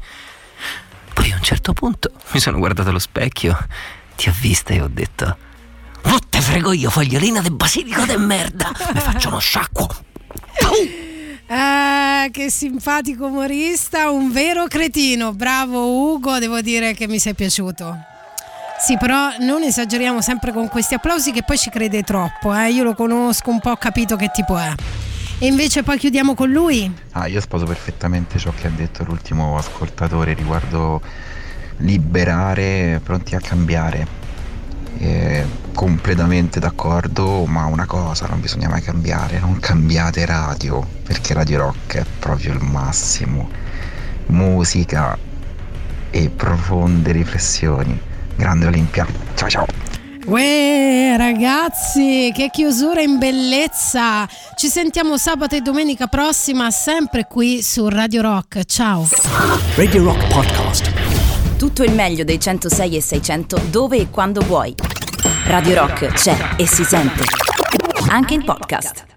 Poi 1.14 1.32
a 1.32 1.36
un 1.36 1.44
certo 1.44 1.74
punto 1.74 2.12
mi 2.32 2.40
sono 2.40 2.58
guardato 2.58 2.90
allo 2.90 3.00
specchio, 3.00 3.58
ti 4.16 4.30
ho 4.30 4.34
vista 4.40 4.74
e 4.74 4.82
ho 4.82 4.90
detto: 4.90 5.38
Non 6.04 6.20
te 6.30 6.42
frego 6.42 6.74
io, 6.74 6.90
fogliolina 6.90 7.42
del 7.42 7.54
basilico 7.54 8.04
de 8.06 8.18
merda! 8.18 8.72
Mi 8.94 9.00
faccio 9.00 9.30
uno 9.30 9.40
sciacquo! 9.40 9.88
Eh, 11.46 12.30
che 12.32 12.50
simpatico 12.50 13.28
umorista, 13.28 14.10
un 14.10 14.32
vero 14.32 14.66
cretino. 14.68 15.34
Bravo 15.34 16.14
Ugo, 16.14 16.40
devo 16.40 16.62
dire 16.62 16.94
che 16.94 17.08
mi 17.08 17.20
sei 17.20 17.36
piaciuto. 17.36 18.12
Sì, 18.80 18.98
però 18.98 19.30
non 19.40 19.64
esageriamo 19.64 20.22
sempre 20.22 20.52
con 20.52 20.68
questi 20.68 20.94
applausi 20.94 21.32
che 21.32 21.44
poi 21.44 21.58
ci 21.58 21.70
crede 21.70 22.04
troppo. 22.04 22.54
Eh. 22.54 22.70
Io 22.72 22.84
lo 22.84 22.94
conosco 22.96 23.50
un 23.50 23.60
po', 23.60 23.72
ho 23.72 23.78
capito 23.78 24.16
che 24.16 24.30
tipo 24.34 24.58
è. 24.58 24.74
E 25.40 25.48
invece 25.48 25.84
poi 25.84 25.98
chiudiamo 25.98 26.36
con 26.36 26.50
lui. 26.50 26.94
Ah, 27.12 27.28
io 27.28 27.42
sposo 27.42 27.66
perfettamente 27.66 28.38
ciò 28.38 28.52
che 28.56 28.68
ha 28.68 28.70
detto 28.70 29.04
l'ultimo 29.04 29.58
ascoltatore 29.58 30.34
riguardo 30.34 31.02
liberare, 31.78 33.02
pronti 33.04 33.36
a 33.36 33.40
cambiare. 33.40 34.22
Eh, 35.00 35.46
completamente 35.74 36.60
d'accordo, 36.60 37.46
ma 37.46 37.66
una 37.66 37.86
cosa 37.86 38.28
non 38.28 38.40
bisogna 38.40 38.70
mai 38.70 38.82
cambiare, 38.82 39.40
non 39.40 39.60
cambiate 39.60 40.26
radio, 40.26 40.86
perché 41.04 41.34
Radio 41.34 41.60
Rock 41.60 41.98
è 41.98 42.06
proprio 42.20 42.54
il 42.54 42.62
massimo. 42.62 43.50
Musica 44.28 45.18
e 46.10 46.30
profonde 46.30 47.12
riflessioni. 47.12 48.12
Grande 48.36 48.66
Olimpia. 48.68 49.06
Ciao 49.36 49.50
ciao. 49.50 49.66
Uè, 50.26 51.16
ragazzi, 51.18 52.32
che 52.34 52.50
chiusura 52.50 53.02
in 53.02 53.18
bellezza! 53.18 54.26
Ci 54.56 54.68
sentiamo 54.70 55.18
sabato 55.18 55.56
e 55.56 55.62
domenica 55.62 56.08
prossima, 56.08 56.72
sempre 56.72 57.26
qui 57.26 57.62
su 57.62 57.90
Radio 57.90 58.22
Rock. 58.22 58.64
Ciao! 58.64 59.06
Radio 59.76 60.04
Rock 60.06 60.28
Podcast. 60.28 60.92
Tutto 61.58 61.84
il 61.84 61.94
meglio 61.94 62.24
dei 62.24 62.40
106 62.40 62.96
e 62.96 63.02
600 63.02 63.62
dove 63.70 63.98
e 63.98 64.10
quando 64.10 64.40
vuoi. 64.42 64.74
Radio 65.48 65.76
Rock 65.76 66.08
c'è 66.14 66.56
e 66.56 66.68
si 66.68 66.86
sente. 66.86 67.24
Anche 68.08 68.34
in 68.34 68.46
podcast. 68.46 69.13